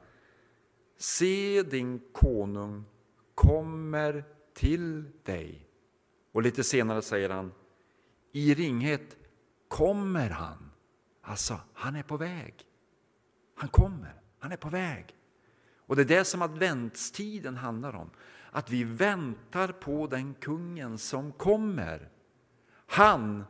Se 0.97 1.63
din 1.63 2.01
konung 2.11 2.85
kommer 3.35 4.23
till 4.53 5.11
dig. 5.23 5.67
Och 6.31 6.41
lite 6.41 6.63
senare 6.63 7.01
säger 7.01 7.29
han, 7.29 7.51
i 8.31 8.53
ringhet 8.53 9.17
kommer 9.67 10.29
han. 10.29 10.71
Alltså, 11.21 11.59
han 11.73 11.95
är 11.95 12.03
på 12.03 12.17
väg. 12.17 12.55
Han 13.55 13.69
kommer, 13.69 14.21
han 14.39 14.51
är 14.51 14.57
på 14.57 14.69
väg. 14.69 15.15
Och 15.77 15.95
det 15.95 16.01
är 16.01 16.05
det 16.05 16.25
som 16.25 16.41
adventstiden 16.41 17.57
handlar 17.57 17.95
om. 17.95 18.09
Att 18.51 18.69
vi 18.69 18.83
väntar 18.83 19.71
på 19.71 20.07
den 20.07 20.33
kungen 20.33 20.97
som 20.97 21.31
kommer. 21.31 22.09
Han 22.89 23.45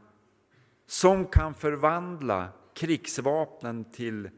som 0.85 1.27
kan 1.27 1.53
förvandla 1.53 2.49
krigsvapnen 2.73 3.83
till 3.83 4.29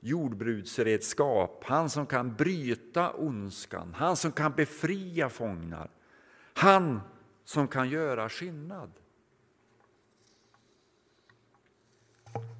jordbruksredskap, 0.00 1.64
han 1.64 1.90
som 1.90 2.06
kan 2.06 2.34
bryta 2.34 3.12
ondskan, 3.12 3.94
han 3.94 4.16
som 4.16 4.32
kan 4.32 4.52
befria 4.52 5.28
fångar, 5.28 5.90
han 6.54 7.00
som 7.44 7.68
kan 7.68 7.88
göra 7.88 8.28
skillnad. 8.28 8.92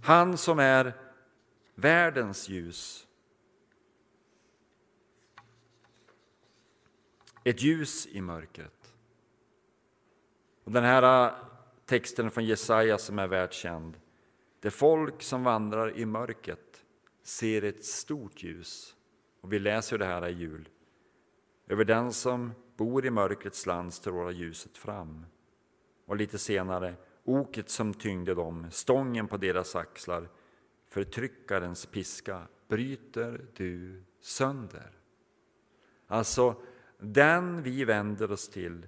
Han 0.05 0.39
som 0.39 0.59
är 0.59 0.95
världens 1.75 2.49
ljus. 2.49 3.07
Ett 7.45 7.63
ljus 7.63 8.07
i 8.07 8.21
mörkret. 8.21 8.95
Och 10.65 10.73
den 10.73 10.85
här 10.85 11.35
texten 11.87 12.31
från 12.31 12.45
Jesaja 12.45 12.99
som 12.99 13.19
är 13.19 13.27
världskänd. 13.27 14.01
Det 14.61 14.71
folk 14.71 15.23
som 15.23 15.45
vandrar 15.45 15.97
i 15.97 16.07
mörkret 16.07 16.85
ser 17.23 17.65
ett 17.65 17.85
stort 17.85 18.43
ljus. 18.43 18.97
Och 19.41 19.53
vi 19.53 19.59
läser 19.59 19.99
det 19.99 20.05
här 20.05 20.27
i 20.27 20.33
jul. 20.33 20.69
Över 21.69 21.85
den 21.85 22.13
som 22.13 22.53
bor 22.77 23.07
i 23.07 23.11
mörkrets 23.11 23.67
land 23.67 23.95
strålar 23.95 24.31
ljuset 24.31 24.79
fram. 24.79 25.27
Och 26.07 26.17
lite 26.17 26.39
senare, 26.39 26.95
oket 27.25 27.71
som 27.71 27.95
tyngde 27.95 28.35
dem, 28.35 28.67
stången 28.71 29.29
på 29.29 29.37
deras 29.37 29.77
axlar, 29.77 30.29
förtryckarens 30.89 31.87
piska 31.87 32.43
bryter 32.69 33.47
du 33.57 34.03
sönder. 34.21 34.91
Alltså, 36.07 36.55
den 36.99 37.63
vi 37.63 37.85
vänder 37.85 38.33
oss 38.33 38.49
till 38.49 38.87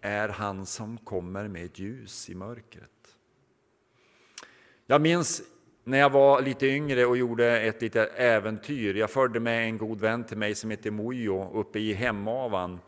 är 0.00 0.28
han 0.28 0.66
som 0.66 0.98
kommer 0.98 1.48
med 1.48 1.64
ett 1.64 1.78
ljus 1.78 2.30
i 2.30 2.34
mörkret. 2.34 2.90
Jag 4.86 5.00
minns 5.00 5.42
när 5.84 5.98
jag 5.98 6.10
var 6.10 6.42
lite 6.42 6.66
yngre 6.66 7.06
och 7.06 7.16
gjorde 7.16 7.60
ett 7.60 7.82
litet 7.82 8.10
äventyr. 8.16 8.94
Jag 8.94 9.10
förde 9.10 9.40
med 9.40 9.64
en 9.64 9.78
god 9.78 10.00
vän 10.00 10.24
till 10.24 10.38
mig 10.38 10.54
som 10.54 10.70
heter 10.70 10.90
Mojo 10.90 11.52
uppe 11.54 11.78
i 11.78 11.92
Hemavan. 11.92 12.80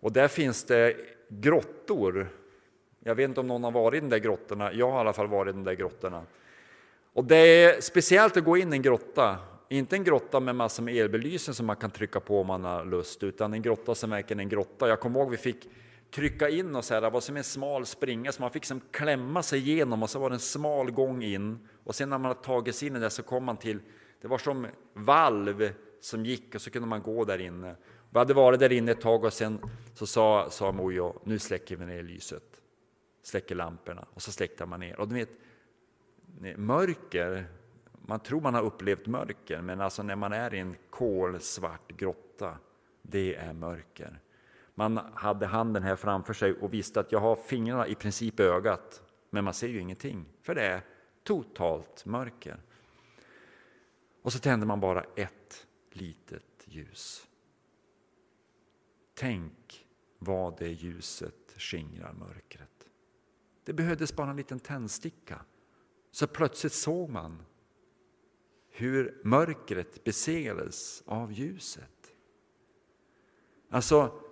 Och 0.00 0.12
där 0.12 0.28
finns 0.28 0.64
det 0.64 0.96
grottor. 1.28 2.28
Jag 3.00 3.14
vet 3.14 3.28
inte 3.28 3.40
om 3.40 3.46
någon 3.46 3.64
har 3.64 3.70
varit 3.70 3.98
i 3.98 4.00
de 4.00 4.08
där 4.08 4.18
grottorna. 4.18 4.72
Jag 4.72 4.90
har 4.90 4.98
i 4.98 5.00
alla 5.00 5.12
fall 5.12 5.26
varit 5.26 5.50
i 5.50 5.56
de 5.56 5.64
där 5.64 5.74
grottorna. 5.74 6.22
Och 7.12 7.24
det 7.24 7.36
är 7.36 7.80
speciellt 7.80 8.36
att 8.36 8.44
gå 8.44 8.56
in 8.56 8.72
i 8.72 8.76
en 8.76 8.82
grotta. 8.82 9.38
Inte 9.68 9.96
en 9.96 10.04
grotta 10.04 10.40
med 10.40 10.56
massor 10.56 10.82
med 10.82 10.96
elbelysning 10.96 11.54
som 11.54 11.66
man 11.66 11.76
kan 11.76 11.90
trycka 11.90 12.20
på 12.20 12.40
om 12.40 12.46
man 12.46 12.64
har 12.64 12.84
lust, 12.84 13.22
utan 13.22 13.54
en 13.54 13.62
grotta 13.62 13.94
som 13.94 14.10
verkligen 14.10 14.40
är 14.40 14.44
en 14.44 14.48
grotta. 14.48 14.88
Jag 14.88 15.00
kommer 15.00 15.20
ihåg 15.20 15.30
vi 15.30 15.36
fick 15.36 15.68
trycka 16.10 16.48
in 16.48 16.76
oss 16.76 16.90
här, 16.90 17.00
det 17.00 17.10
var 17.10 17.20
som 17.20 17.36
en 17.36 17.44
smal 17.44 17.86
springa 17.86 18.32
så 18.32 18.42
man 18.42 18.50
fick 18.50 18.64
som 18.64 18.80
klämma 18.90 19.42
sig 19.42 19.58
igenom 19.58 20.02
och 20.02 20.10
så 20.10 20.18
var 20.18 20.30
det 20.30 20.36
en 20.36 20.40
smal 20.40 20.90
gång 20.90 21.22
in 21.22 21.68
och 21.84 21.94
sen 21.94 22.10
när 22.10 22.18
man 22.18 22.28
hade 22.28 22.42
tagit 22.42 22.74
sig 22.74 22.88
in 22.88 22.96
i 22.96 23.00
det 23.00 23.10
så 23.10 23.22
kom 23.22 23.44
man 23.44 23.56
till, 23.56 23.80
det 24.20 24.28
var 24.28 24.38
som 24.38 24.66
valv 24.94 25.72
som 26.00 26.26
gick 26.26 26.54
och 26.54 26.62
så 26.62 26.70
kunde 26.70 26.88
man 26.88 27.02
gå 27.02 27.24
där 27.24 27.38
inne. 27.38 27.76
Vi 28.10 28.18
hade 28.18 28.34
varit 28.34 28.60
där 28.60 28.72
inne 28.72 28.92
ett 28.92 29.00
tag 29.00 29.24
och 29.24 29.32
sen 29.32 29.58
så 29.94 30.06
sa, 30.06 30.50
sa 30.50 30.72
Mojo, 30.72 31.20
nu 31.24 31.38
släcker 31.38 31.76
vi 31.76 31.86
ner 31.86 32.02
lyset, 32.02 32.62
släcker 33.22 33.54
lamporna 33.54 34.06
och 34.14 34.22
så 34.22 34.32
släckte 34.32 34.66
man 34.66 34.80
ner. 34.80 35.00
Och 35.00 35.08
du 35.08 35.14
vet, 35.14 35.30
mörker, 36.56 37.46
man 38.06 38.20
tror 38.20 38.40
man 38.40 38.54
har 38.54 38.62
upplevt 38.62 39.06
mörker 39.06 39.62
men 39.62 39.80
alltså 39.80 40.02
när 40.02 40.16
man 40.16 40.32
är 40.32 40.54
i 40.54 40.58
en 40.58 40.76
kolsvart 40.90 41.92
grotta, 41.92 42.58
det 43.02 43.34
är 43.34 43.52
mörker 43.52 44.20
man 44.80 44.96
hade 45.14 45.46
handen 45.46 45.82
här 45.82 45.96
framför 45.96 46.32
sig 46.32 46.52
och 46.52 46.74
visste 46.74 47.00
att 47.00 47.12
jag 47.12 47.18
har 47.20 47.36
fingrarna 47.36 47.86
i 47.86 47.94
princip 47.94 48.40
i 48.40 48.42
ögat, 48.42 49.02
men 49.30 49.44
man 49.44 49.54
ser 49.54 49.68
ju 49.68 49.80
ingenting, 49.80 50.24
för 50.42 50.54
det 50.54 50.62
är 50.62 50.82
totalt 51.22 52.04
mörker. 52.04 52.62
Och 54.22 54.32
så 54.32 54.38
tänder 54.38 54.66
man 54.66 54.80
bara 54.80 55.04
ett 55.16 55.66
litet 55.90 56.64
ljus. 56.64 57.26
Tänk 59.14 59.86
vad 60.18 60.58
det 60.58 60.68
ljuset 60.68 61.54
skingrar 61.56 62.12
mörkret. 62.12 62.88
Det 63.64 63.72
behövdes 63.72 64.16
bara 64.16 64.30
en 64.30 64.36
liten 64.36 64.60
tändsticka, 64.60 65.44
så 66.10 66.26
plötsligt 66.26 66.72
såg 66.72 67.10
man 67.10 67.42
hur 68.68 69.20
mörkret 69.24 70.04
besegrades 70.04 71.02
av 71.06 71.32
ljuset. 71.32 72.12
Alltså, 73.70 74.22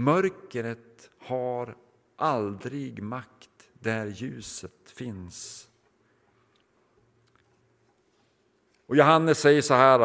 mörkret 0.00 1.10
har 1.18 1.76
aldrig 2.16 3.02
makt 3.02 3.70
där 3.74 4.06
ljuset 4.06 4.90
finns. 4.90 5.68
Och 8.86 8.96
Johannes 8.96 9.40
säger 9.40 9.62
så 9.62 9.74
här, 9.74 10.00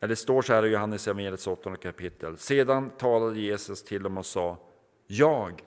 eller 0.00 0.08
det 0.08 0.16
står 0.16 0.42
så 0.42 0.52
här 0.52 0.66
i 0.66 0.68
Johannes 0.68 1.08
evangeliets 1.08 1.46
åttonde 1.46 1.78
kapitel. 1.78 2.38
Sedan 2.38 2.90
talade 2.90 3.40
Jesus 3.40 3.82
till 3.82 4.02
dem 4.02 4.18
och 4.18 4.26
sa, 4.26 4.58
jag 5.06 5.64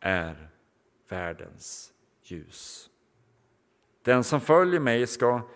är 0.00 0.50
världens 1.08 1.92
ljus. 2.22 2.90
Den 4.02 4.24
som 4.24 4.40
följer 4.40 4.80
mig 4.80 5.06
ska 5.06 5.48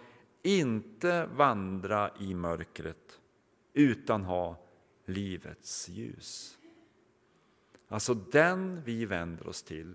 inte 0.43 1.27
vandra 1.27 2.11
i 2.19 2.35
mörkret 2.35 3.21
utan 3.73 4.25
ha 4.25 4.57
livets 5.05 5.89
ljus. 5.89 6.56
Alltså 7.89 8.15
den 8.15 8.83
vi 8.85 9.05
vänder 9.05 9.47
oss 9.47 9.63
till 9.63 9.95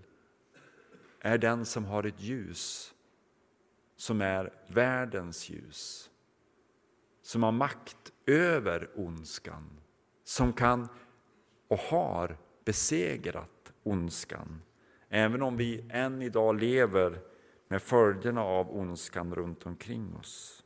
är 1.20 1.38
den 1.38 1.64
som 1.64 1.84
har 1.84 2.04
ett 2.04 2.20
ljus 2.20 2.94
som 4.02 4.20
är 4.20 4.52
världens 4.66 5.50
ljus. 5.50 6.10
Som 7.22 7.42
har 7.42 7.52
makt 7.52 8.12
över 8.26 8.90
ondskan. 8.94 9.80
Som 10.24 10.52
kan 10.52 10.88
och 11.68 11.78
har 11.78 12.36
besegrat 12.64 13.72
ondskan. 13.82 14.62
Även 15.08 15.42
om 15.42 15.56
vi 15.56 15.84
än 15.90 16.22
idag 16.22 16.60
lever 16.60 17.20
med 17.68 17.82
följderna 17.82 18.42
av 18.42 18.76
ondskan 18.76 19.34
runt 19.34 19.66
omkring 19.66 20.16
oss. 20.16 20.64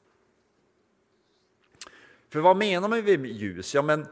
För 2.28 2.40
vad 2.40 2.56
menar 2.56 2.88
man 2.88 3.04
med 3.04 3.26
ljus? 3.26 3.74
Ja, 3.74 3.82
men 3.82 4.06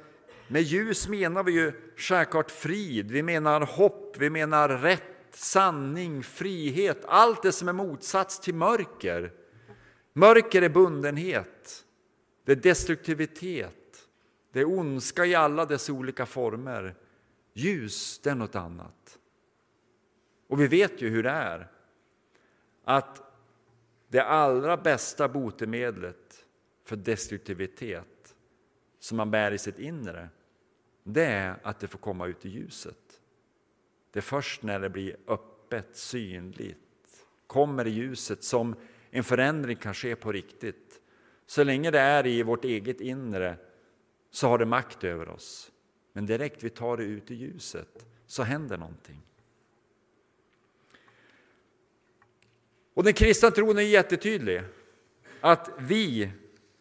med 0.48 0.62
ljus 0.62 1.08
menar 1.08 1.42
vi 1.42 1.52
ju 1.52 1.72
självklart 1.96 2.50
frid, 2.50 3.10
vi 3.10 3.22
menar 3.22 3.60
hopp, 3.60 4.16
vi 4.18 4.30
menar 4.30 4.68
rätt, 4.68 5.02
sanning, 5.30 6.22
frihet, 6.22 7.04
allt 7.04 7.42
det 7.42 7.52
som 7.52 7.68
är 7.68 7.72
motsats 7.72 8.40
till 8.40 8.54
mörker. 8.54 9.32
Mörker 10.12 10.62
är 10.62 10.68
bundenhet, 10.68 11.84
det 12.44 12.52
är 12.52 12.56
destruktivitet, 12.56 14.08
det 14.52 14.60
är 14.60 14.78
ondska 14.78 15.24
i 15.24 15.34
alla 15.34 15.66
dess 15.66 15.90
olika 15.90 16.26
former. 16.26 16.94
Ljus, 17.52 18.20
det 18.22 18.30
är 18.30 18.34
något 18.34 18.54
annat. 18.54 19.18
Och 20.48 20.60
vi 20.60 20.66
vet 20.66 21.02
ju 21.02 21.08
hur 21.08 21.22
det 21.22 21.30
är 21.30 21.70
att 22.84 23.22
det 24.08 24.20
allra 24.20 24.76
bästa 24.76 25.28
botemedlet 25.28 26.44
för 26.84 26.96
destruktivitet 26.96 28.06
som 29.04 29.16
man 29.16 29.30
bär 29.30 29.52
i 29.52 29.58
sitt 29.58 29.78
inre, 29.78 30.28
det 31.02 31.24
är 31.24 31.56
att 31.62 31.80
det 31.80 31.88
får 31.88 31.98
komma 31.98 32.26
ut 32.26 32.46
i 32.46 32.48
ljuset. 32.48 33.20
Det 34.10 34.18
är 34.18 34.22
först 34.22 34.62
när 34.62 34.80
det 34.80 34.90
blir 34.90 35.16
öppet, 35.26 35.96
synligt, 35.96 37.26
kommer 37.46 37.86
i 37.86 37.90
ljuset 37.90 38.44
som 38.44 38.76
en 39.10 39.24
förändring 39.24 39.76
kan 39.76 39.94
ske 39.94 40.16
på 40.16 40.32
riktigt. 40.32 41.00
Så 41.46 41.64
länge 41.64 41.90
det 41.90 42.00
är 42.00 42.26
i 42.26 42.42
vårt 42.42 42.64
eget 42.64 43.00
inre 43.00 43.56
så 44.30 44.48
har 44.48 44.58
det 44.58 44.66
makt 44.66 45.04
över 45.04 45.28
oss. 45.28 45.72
Men 46.12 46.26
direkt 46.26 46.62
vi 46.62 46.70
tar 46.70 46.96
det 46.96 47.04
ut 47.04 47.30
i 47.30 47.34
ljuset 47.34 48.06
så 48.26 48.42
händer 48.42 48.78
någonting. 48.78 49.22
Och 52.94 53.04
den 53.04 53.14
kristna 53.14 53.50
tron 53.50 53.78
är 53.78 53.82
jättetydlig. 53.82 54.62
Att 55.40 55.70
vi 55.78 56.30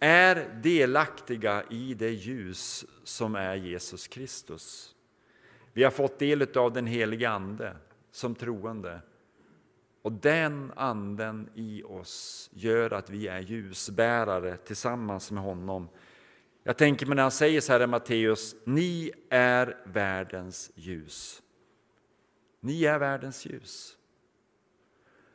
är 0.04 0.60
delaktiga 0.64 1.64
i 1.70 1.94
det 1.94 2.10
ljus 2.10 2.86
som 3.04 3.36
är 3.36 3.56
Jesus 3.56 4.08
Kristus. 4.08 4.96
Vi 5.74 5.84
har 5.84 5.92
fått 5.92 6.20
del 6.20 6.58
av 6.58 6.74
den 6.74 6.88
helige 6.88 7.30
Ande 7.30 7.76
som 8.12 8.36
troende. 8.36 9.02
Och 10.02 10.12
den 10.12 10.72
anden 10.76 11.50
i 11.56 11.84
oss 11.84 12.50
gör 12.54 12.94
att 12.94 13.10
vi 13.10 13.28
är 13.28 13.40
ljusbärare 13.40 14.58
tillsammans 14.58 15.32
med 15.32 15.44
honom. 15.44 15.90
Jag 16.64 16.78
tänker 16.78 17.06
mig 17.06 17.16
när 17.16 17.24
han 17.24 17.32
säger 17.32 17.62
så 17.62 17.72
här 17.72 17.82
i 17.82 17.88
Matteus, 17.88 18.56
ni 18.64 19.12
är 19.30 19.78
världens 19.86 20.72
ljus. 20.76 21.42
Ni 22.60 22.86
är 22.86 23.00
världens 23.00 23.46
ljus. 23.46 23.98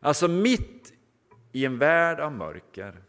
Alltså 0.00 0.28
mitt 0.28 0.92
i 1.52 1.64
en 1.64 1.78
värld 1.78 2.20
av 2.20 2.33
mörker 2.33 3.02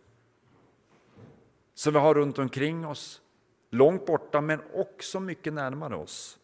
som 1.80 1.94
vi 1.94 2.00
har 2.00 2.14
runt 2.14 2.40
omkring 2.40 2.88
oss, 2.88 3.22
långt 3.70 4.06
borta 4.06 4.42
men 4.42 4.62
också 4.74 5.20
mycket 5.20 5.54
närmare 5.54 5.96
oss, 5.96 6.40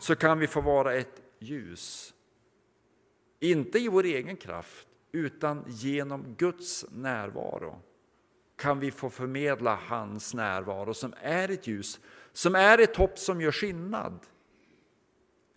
så 0.00 0.16
kan 0.16 0.38
vi 0.38 0.46
få 0.46 0.60
vara 0.60 0.94
ett 0.94 1.22
ljus. 1.38 2.14
Inte 3.40 3.78
i 3.78 3.88
vår 3.88 4.04
egen 4.04 4.36
kraft, 4.36 4.86
utan 5.12 5.64
genom 5.68 6.34
Guds 6.38 6.84
närvaro 6.90 7.80
kan 8.56 8.80
vi 8.80 8.90
få 8.90 9.10
förmedla 9.10 9.78
hans 9.86 10.34
närvaro 10.34 10.94
som 10.94 11.14
är 11.20 11.50
ett 11.50 11.66
ljus, 11.66 12.00
som 12.32 12.54
är 12.54 12.78
ett 12.78 12.96
hopp 12.96 13.18
som 13.18 13.40
gör 13.40 13.52
skillnad. 13.52 14.18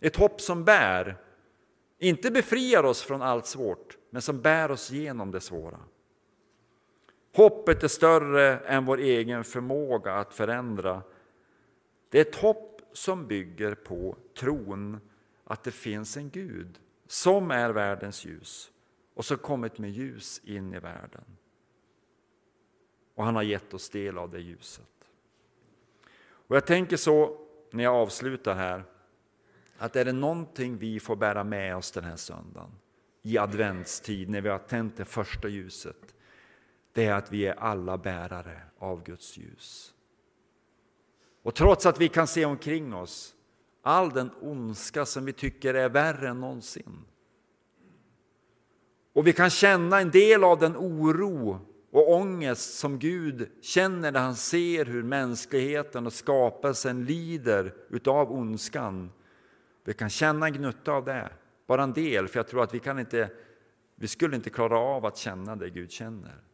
Ett 0.00 0.16
hopp 0.16 0.40
som 0.40 0.64
bär, 0.64 1.16
inte 1.98 2.30
befriar 2.30 2.84
oss 2.84 3.02
från 3.02 3.22
allt 3.22 3.46
svårt, 3.46 3.98
men 4.10 4.22
som 4.22 4.40
bär 4.40 4.70
oss 4.70 4.90
genom 4.90 5.30
det 5.30 5.40
svåra. 5.40 5.80
Hoppet 7.38 7.82
är 7.82 7.88
större 7.88 8.58
än 8.58 8.84
vår 8.84 8.98
egen 8.98 9.44
förmåga 9.44 10.12
att 10.12 10.34
förändra. 10.34 11.02
Det 12.08 12.18
är 12.18 12.22
ett 12.22 12.36
hopp 12.36 12.80
som 12.92 13.26
bygger 13.26 13.74
på 13.74 14.16
tron 14.38 15.00
att 15.44 15.64
det 15.64 15.70
finns 15.70 16.16
en 16.16 16.30
Gud 16.30 16.78
som 17.06 17.50
är 17.50 17.70
världens 17.70 18.24
ljus 18.24 18.70
och 19.14 19.24
som 19.24 19.38
kommit 19.38 19.78
med 19.78 19.90
ljus 19.90 20.40
in 20.44 20.74
i 20.74 20.78
världen. 20.78 21.24
Och 23.14 23.24
han 23.24 23.36
har 23.36 23.42
gett 23.42 23.74
oss 23.74 23.90
del 23.90 24.18
av 24.18 24.30
det 24.30 24.40
ljuset. 24.40 25.10
Och 26.20 26.56
Jag 26.56 26.66
tänker 26.66 26.96
så 26.96 27.40
när 27.70 27.84
jag 27.84 27.94
avslutar 27.94 28.54
här, 28.54 28.84
att 29.78 29.96
är 29.96 30.04
det 30.04 30.12
någonting 30.12 30.76
vi 30.76 31.00
får 31.00 31.16
bära 31.16 31.44
med 31.44 31.76
oss 31.76 31.92
den 31.92 32.04
här 32.04 32.16
söndagen 32.16 32.70
i 33.22 33.38
adventstid 33.38 34.28
när 34.28 34.40
vi 34.40 34.48
har 34.48 34.58
tänt 34.58 34.96
det 34.96 35.04
första 35.04 35.48
ljuset, 35.48 36.14
det 36.98 37.04
är 37.04 37.14
att 37.14 37.32
vi 37.32 37.46
är 37.46 37.54
alla 37.54 37.98
bärare 37.98 38.62
av 38.78 39.04
Guds 39.04 39.36
ljus. 39.36 39.94
Och 41.42 41.54
trots 41.54 41.86
att 41.86 42.00
vi 42.00 42.08
kan 42.08 42.26
se 42.26 42.44
omkring 42.44 42.94
oss 42.94 43.34
all 43.82 44.10
den 44.10 44.30
ondska 44.40 45.06
som 45.06 45.24
vi 45.24 45.32
tycker 45.32 45.74
är 45.74 45.88
värre 45.88 46.28
än 46.28 46.40
någonsin. 46.40 47.04
Och 49.12 49.26
vi 49.26 49.32
kan 49.32 49.50
känna 49.50 50.00
en 50.00 50.10
del 50.10 50.44
av 50.44 50.58
den 50.58 50.76
oro 50.76 51.60
och 51.90 52.12
ångest 52.12 52.78
som 52.78 52.98
Gud 52.98 53.50
känner 53.60 54.12
när 54.12 54.20
han 54.20 54.36
ser 54.36 54.84
hur 54.84 55.02
mänskligheten 55.02 56.06
och 56.06 56.12
skapelsen 56.12 57.04
lider 57.04 57.74
utav 57.90 58.32
ondskan. 58.32 59.10
Vi 59.84 59.94
kan 59.94 60.10
känna 60.10 60.46
en 60.46 60.52
gnutta 60.52 60.92
av 60.92 61.04
det, 61.04 61.30
bara 61.66 61.82
en 61.82 61.92
del, 61.92 62.28
för 62.28 62.38
jag 62.38 62.48
tror 62.48 62.62
att 62.62 62.74
vi 62.74 62.80
kan 62.80 62.98
inte, 62.98 63.30
vi 63.94 64.08
skulle 64.08 64.36
inte 64.36 64.50
klara 64.50 64.78
av 64.78 65.06
att 65.06 65.16
känna 65.16 65.56
det 65.56 65.70
Gud 65.70 65.90
känner. 65.90 66.48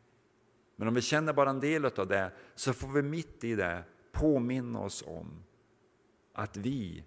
Men 0.76 0.88
om 0.88 0.94
vi 0.94 1.02
känner 1.02 1.32
bara 1.32 1.50
en 1.50 1.60
del 1.60 1.84
av 1.84 2.06
det 2.08 2.32
så 2.54 2.72
får 2.72 2.88
vi 2.88 3.02
mitt 3.02 3.44
i 3.44 3.54
det 3.54 3.84
påminna 4.12 4.80
oss 4.80 5.04
om 5.06 5.44
att 6.32 6.56
vi 6.56 7.04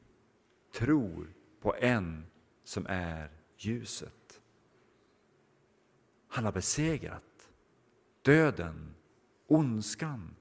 tror 0.73 1.33
på 1.61 1.75
en 1.75 2.25
som 2.63 2.85
är 2.89 3.31
ljuset. 3.57 4.41
Han 6.27 6.45
har 6.45 6.51
besegrat 6.51 7.49
döden, 8.21 8.95
ondskan. 9.47 10.35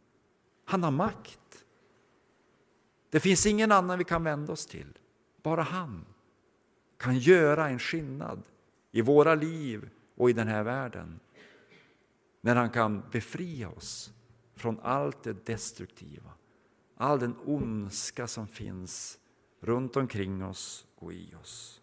Han 0.64 0.82
har 0.82 0.90
makt. 0.90 1.64
Det 3.10 3.20
finns 3.20 3.46
ingen 3.46 3.72
annan 3.72 3.98
vi 3.98 4.04
kan 4.04 4.24
vända 4.24 4.52
oss 4.52 4.66
till. 4.66 4.98
Bara 5.42 5.62
han 5.62 6.04
kan 6.96 7.18
göra 7.18 7.68
en 7.68 7.78
skillnad 7.78 8.42
i 8.90 9.02
våra 9.02 9.34
liv 9.34 9.90
och 10.14 10.30
i 10.30 10.32
den 10.32 10.48
här 10.48 10.62
världen. 10.62 11.20
När 12.40 12.56
han 12.56 12.70
kan 12.70 13.02
befria 13.10 13.68
oss 13.68 14.12
från 14.54 14.80
allt 14.82 15.22
det 15.22 15.46
destruktiva, 15.46 16.30
all 16.96 17.18
den 17.18 17.36
ondska 17.44 18.26
som 18.26 18.48
finns 18.48 19.18
runt 19.60 19.96
omkring 19.96 20.44
oss 20.44 20.86
och 20.96 21.12
i 21.12 21.34
oss. 21.42 21.82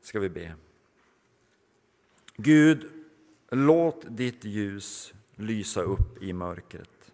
Ska 0.00 0.20
vi 0.20 0.30
be. 0.30 0.56
Gud, 2.36 2.90
låt 3.50 4.16
ditt 4.16 4.44
ljus 4.44 5.14
lysa 5.34 5.82
upp 5.82 6.22
i 6.22 6.32
mörkret. 6.32 7.12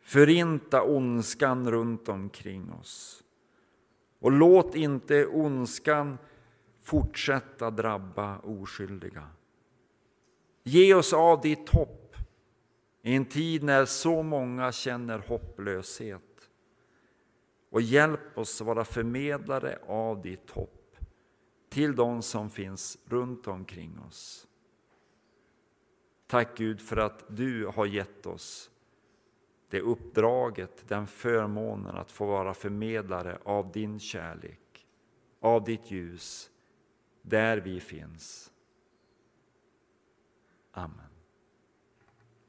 Förinta 0.00 0.82
ondskan 0.82 1.70
runt 1.70 2.08
omkring 2.08 2.72
oss. 2.72 3.24
Och 4.18 4.32
låt 4.32 4.74
inte 4.74 5.26
ondskan 5.26 6.18
fortsätta 6.82 7.70
drabba 7.70 8.38
oskyldiga. 8.38 9.28
Ge 10.62 10.94
oss 10.94 11.12
av 11.12 11.40
ditt 11.40 11.68
hopp 11.68 12.16
i 13.02 13.14
en 13.14 13.24
tid 13.24 13.62
när 13.62 13.84
så 13.84 14.22
många 14.22 14.72
känner 14.72 15.18
hopplöshet. 15.18 16.50
Och 17.70 17.82
hjälp 17.82 18.38
oss 18.38 18.60
vara 18.60 18.84
förmedlare 18.84 19.78
av 19.86 20.22
ditt 20.22 20.50
hopp 20.50 20.96
till 21.68 21.96
de 21.96 22.22
som 22.22 22.50
finns 22.50 22.98
runt 23.04 23.46
omkring 23.46 23.98
oss. 24.08 24.46
Tack 26.26 26.56
Gud 26.56 26.80
för 26.80 26.96
att 26.96 27.24
du 27.28 27.66
har 27.66 27.86
gett 27.86 28.26
oss 28.26 28.70
det 29.70 29.80
uppdraget, 29.80 30.88
den 30.88 31.06
förmånen 31.06 31.96
att 31.96 32.12
få 32.12 32.26
vara 32.26 32.54
förmedlare 32.54 33.38
av 33.44 33.72
din 33.72 34.00
kärlek, 34.00 34.86
av 35.40 35.64
ditt 35.64 35.90
ljus, 35.90 36.50
där 37.22 37.56
vi 37.56 37.80
finns. 37.80 38.50
Amen. 40.72 41.09